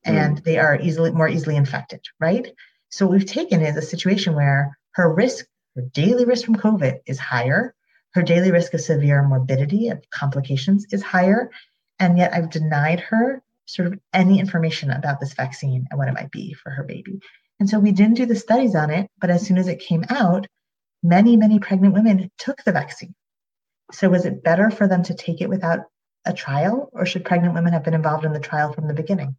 [0.03, 0.43] and mm.
[0.43, 2.47] they are easily more easily infected, right?
[2.89, 5.45] So what we've taken is a situation where her risk,
[5.75, 7.73] her daily risk from COVID is higher
[8.17, 11.51] her daily risk of severe morbidity of complications is higher.
[11.99, 16.13] And yet I've denied her sort of any information about this vaccine and what it
[16.13, 17.19] might be for her baby.
[17.59, 20.03] And so we didn't do the studies on it, but as soon as it came
[20.09, 20.47] out,
[21.03, 23.13] many, many pregnant women took the vaccine.
[23.91, 25.81] So was it better for them to take it without
[26.25, 29.35] a trial, or should pregnant women have been involved in the trial from the beginning?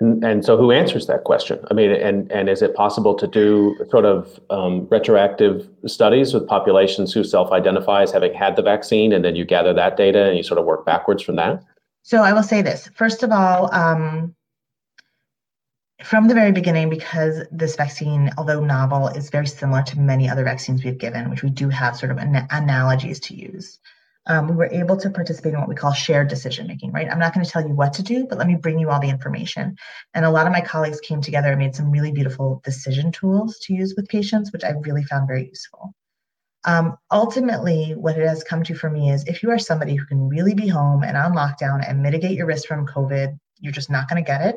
[0.00, 1.58] And, and so, who answers that question?
[1.70, 6.46] I mean, and and is it possible to do sort of um, retroactive studies with
[6.46, 10.36] populations who self-identify as having had the vaccine, and then you gather that data and
[10.36, 11.62] you sort of work backwards from that?
[12.02, 13.72] So, I will say this first of all.
[13.74, 14.34] Um,
[16.02, 20.42] from the very beginning, because this vaccine, although novel, is very similar to many other
[20.42, 23.78] vaccines we've given, which we do have sort of an- analogies to use
[24.26, 27.10] um, we were able to participate in what we call shared decision making, right?
[27.10, 29.00] I'm not going to tell you what to do, but let me bring you all
[29.00, 29.76] the information.
[30.14, 33.58] And a lot of my colleagues came together and made some really beautiful decision tools
[33.60, 35.94] to use with patients, which I really found very useful.
[36.64, 40.06] Um, ultimately, what it has come to for me is if you are somebody who
[40.06, 43.90] can really be home and on lockdown and mitigate your risk from COVID, you're just
[43.90, 44.56] not going to get it,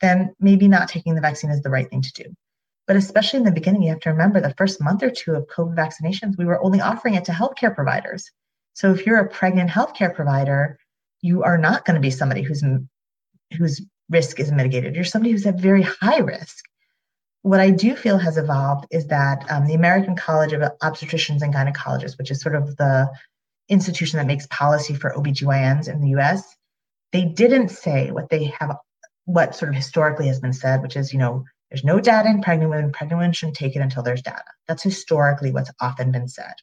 [0.00, 2.24] then maybe not taking the vaccine is the right thing to do.
[2.86, 5.48] But especially in the beginning, you have to remember the first month or two of
[5.48, 8.30] COVID vaccinations, we were only offering it to healthcare providers.
[8.74, 10.78] So if you're a pregnant healthcare provider,
[11.20, 12.64] you are not going to be somebody whose
[13.56, 14.94] whose risk is mitigated.
[14.94, 16.64] You're somebody who's at very high risk.
[17.42, 21.54] What I do feel has evolved is that um, the American College of Obstetricians and
[21.54, 23.10] Gynecologists, which is sort of the
[23.68, 26.56] institution that makes policy for OBGYNs in the US,
[27.12, 28.76] they didn't say what they have,
[29.24, 32.42] what sort of historically has been said, which is, you know, there's no data in
[32.42, 32.92] pregnant women.
[32.92, 34.44] Pregnant women shouldn't take it until there's data.
[34.66, 36.54] That's historically what's often been said.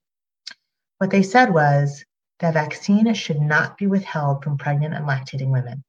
[0.97, 2.03] What they said was
[2.39, 5.83] that vaccine should not be withheld from pregnant and lactating women.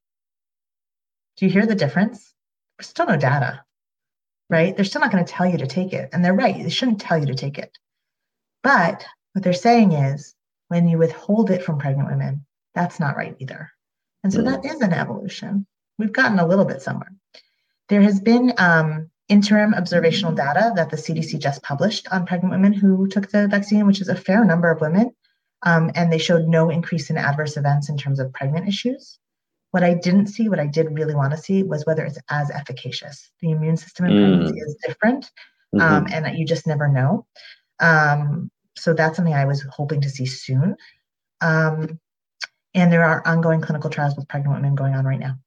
[1.36, 2.34] Do you hear the difference?
[2.78, 3.64] There's still no data,
[4.50, 4.74] right?
[4.74, 6.10] They're still not going to tell you to take it.
[6.12, 7.76] And they're right, they shouldn't tell you to take it.
[8.62, 10.34] But what they're saying is
[10.68, 12.44] when you withhold it from pregnant women,
[12.74, 13.70] that's not right either.
[14.24, 14.44] And so mm.
[14.46, 15.66] that is an evolution.
[15.98, 17.12] We've gotten a little bit somewhere.
[17.88, 22.72] There has been um, interim observational data that the CDC just published on pregnant women
[22.72, 25.14] who took the vaccine, which is a fair number of women.
[25.64, 29.18] Um, and they showed no increase in adverse events in terms of pregnant issues.
[29.72, 32.50] What I didn't see, what I did really want to see, was whether it's as
[32.50, 33.30] efficacious.
[33.40, 34.28] The immune system in mm.
[34.28, 35.30] pregnancy is different,
[35.74, 35.80] mm-hmm.
[35.80, 37.26] um, and you just never know.
[37.80, 40.76] Um, so that's something I was hoping to see soon.
[41.40, 41.98] Um,
[42.74, 45.38] and there are ongoing clinical trials with pregnant women going on right now.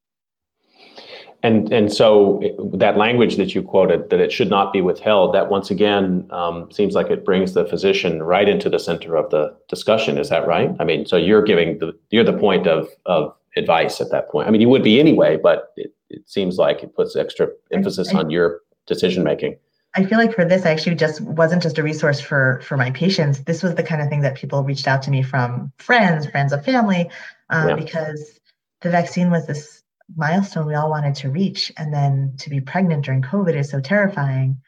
[1.43, 2.41] And and so
[2.73, 5.33] that language that you quoted that it should not be withheld.
[5.33, 9.29] That once again um, seems like it brings the physician right into the center of
[9.31, 10.17] the discussion.
[10.17, 10.69] Is that right?
[10.79, 14.47] I mean, so you're giving the you're the point of of advice at that point.
[14.47, 18.13] I mean, you would be anyway, but it, it seems like it puts extra emphasis
[18.13, 19.57] I, I, on your decision making.
[19.95, 22.91] I feel like for this, I actually just wasn't just a resource for for my
[22.91, 23.41] patients.
[23.45, 26.53] This was the kind of thing that people reached out to me from friends, friends
[26.53, 27.09] of family,
[27.49, 27.75] uh, yeah.
[27.75, 28.39] because
[28.81, 29.80] the vaccine was this
[30.15, 31.71] milestone we all wanted to reach.
[31.77, 34.61] And then to be pregnant during COVID is so terrifying.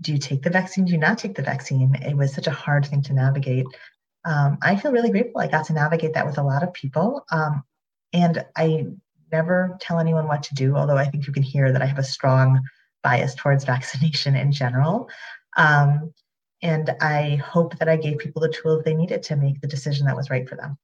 [0.00, 0.84] Do you take the vaccine?
[0.84, 1.94] Do you not take the vaccine?
[1.96, 3.66] It was such a hard thing to navigate.
[4.24, 7.24] Um, I feel really grateful I got to navigate that with a lot of people.
[7.30, 7.64] Um,
[8.12, 8.86] and I
[9.32, 11.98] never tell anyone what to do, although I think you can hear that I have
[11.98, 12.60] a strong
[13.02, 15.08] bias towards vaccination in general.
[15.56, 16.12] Um,
[16.62, 20.06] and I hope that I gave people the tools they needed to make the decision
[20.06, 20.76] that was right for them.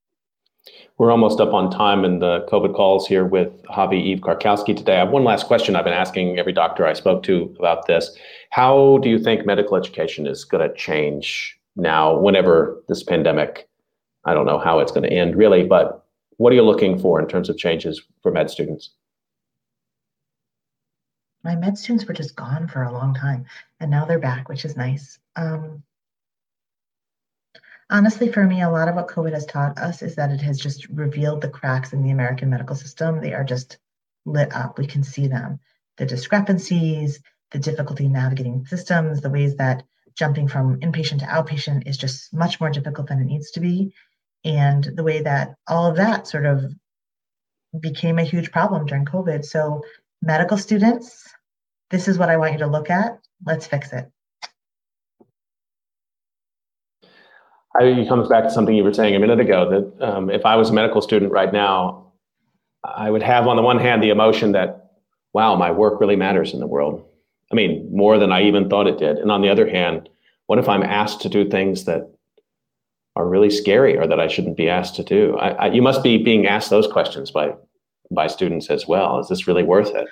[0.98, 4.96] We're almost up on time in the COVID calls here with Chavi Eve Karkowsky today.
[4.96, 8.16] I have one last question I've been asking every doctor I spoke to about this.
[8.50, 13.68] How do you think medical education is going to change now, whenever this pandemic,
[14.24, 16.04] I don't know how it's going to end really, but
[16.38, 18.90] what are you looking for in terms of changes for med students?
[21.44, 23.44] My med students were just gone for a long time,
[23.78, 25.18] and now they're back, which is nice.
[25.36, 25.82] Um,
[27.90, 30.58] honestly, for me, a lot of what COVID has taught us is that it has
[30.58, 33.20] just revealed the cracks in the American medical system.
[33.20, 33.78] They are just
[34.24, 34.78] lit up.
[34.78, 35.60] We can see them.
[35.96, 37.20] The discrepancies,
[37.52, 39.84] the difficulty navigating systems, the ways that
[40.14, 43.92] jumping from inpatient to outpatient is just much more difficult than it needs to be.
[44.44, 46.64] And the way that all of that sort of
[47.78, 49.44] became a huge problem during COVID.
[49.44, 49.82] So,
[50.22, 51.28] medical students,
[51.90, 53.18] this is what I want you to look at.
[53.44, 54.10] Let's fix it.
[57.76, 60.30] I think it comes back to something you were saying a minute ago that um,
[60.30, 62.12] if I was a medical student right now,
[62.84, 64.92] I would have on the one hand the emotion that,
[65.32, 67.04] wow, my work really matters in the world.
[67.52, 69.18] I mean, more than I even thought it did.
[69.18, 70.08] And on the other hand,
[70.46, 72.10] what if I'm asked to do things that
[73.14, 75.36] are really scary or that I shouldn't be asked to do?
[75.38, 77.54] I, I, you must be being asked those questions by
[78.10, 79.18] by students as well.
[79.18, 80.06] Is this really worth it?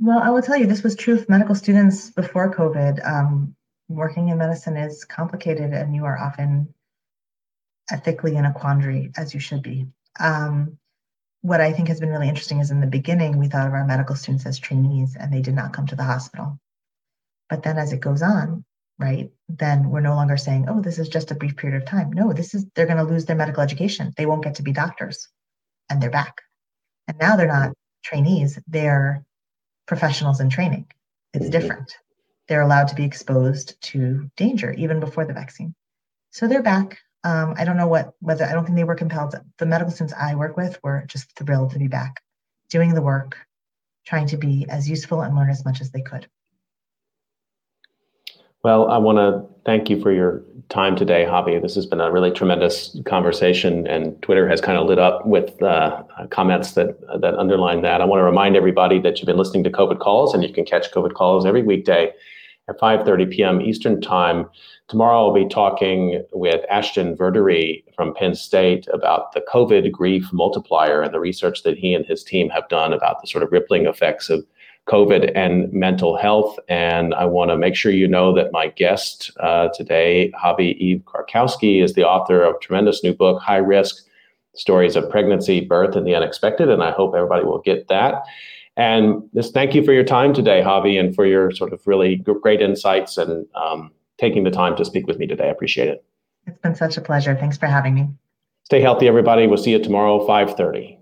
[0.00, 3.06] Well, I will tell you, this was true for medical students before COVID.
[3.06, 3.54] Um,
[3.88, 6.72] working in medicine is complicated, and you are often
[7.90, 9.86] ethically in a quandary as you should be.
[10.18, 10.78] Um,
[11.42, 13.84] what I think has been really interesting is in the beginning, we thought of our
[13.84, 16.58] medical students as trainees and they did not come to the hospital.
[17.48, 18.64] But then as it goes on,
[18.98, 22.12] right, then we're no longer saying, oh, this is just a brief period of time.
[22.12, 24.12] No, this is, they're going to lose their medical education.
[24.16, 25.28] They won't get to be doctors
[25.88, 26.42] and they're back.
[27.06, 27.72] And now they're not
[28.04, 29.24] trainees, they're
[29.86, 30.86] professionals in training.
[31.32, 31.52] It's mm-hmm.
[31.52, 31.96] different.
[32.48, 35.74] They're allowed to be exposed to danger even before the vaccine.
[36.30, 36.98] So they're back.
[37.26, 39.34] Um, I don't know what whether I don't think they were compelled.
[39.58, 42.22] The medical students I work with were just thrilled to be back,
[42.70, 43.36] doing the work,
[44.06, 46.28] trying to be as useful and learn as much as they could.
[48.62, 51.60] Well, I want to thank you for your time today, Chavi.
[51.60, 55.60] This has been a really tremendous conversation, and Twitter has kind of lit up with
[55.60, 58.00] uh, comments that that underline that.
[58.00, 60.64] I want to remind everybody that you've been listening to COVID Calls, and you can
[60.64, 62.12] catch COVID Calls every weekday
[62.68, 63.60] at 5:30 p.m.
[63.60, 64.48] Eastern Time.
[64.88, 71.02] Tomorrow, I'll be talking with Ashton Verdery from Penn State about the COVID grief multiplier
[71.02, 73.86] and the research that he and his team have done about the sort of rippling
[73.86, 74.44] effects of
[74.88, 76.56] COVID and mental health.
[76.68, 81.02] And I want to make sure you know that my guest uh, today, Chavi Eve
[81.04, 84.04] Karkowsky, is the author of a tremendous new book, High Risk
[84.54, 86.70] Stories of Pregnancy, Birth, and the Unexpected.
[86.70, 88.22] And I hope everybody will get that.
[88.76, 92.16] And just thank you for your time today, Chavi, and for your sort of really
[92.16, 95.44] great insights and um, taking the time to speak with me today.
[95.44, 96.04] I appreciate it.
[96.46, 97.34] It's been such a pleasure.
[97.34, 98.08] Thanks for having me.
[98.64, 99.46] Stay healthy, everybody.
[99.46, 100.98] We'll see you tomorrow, 530.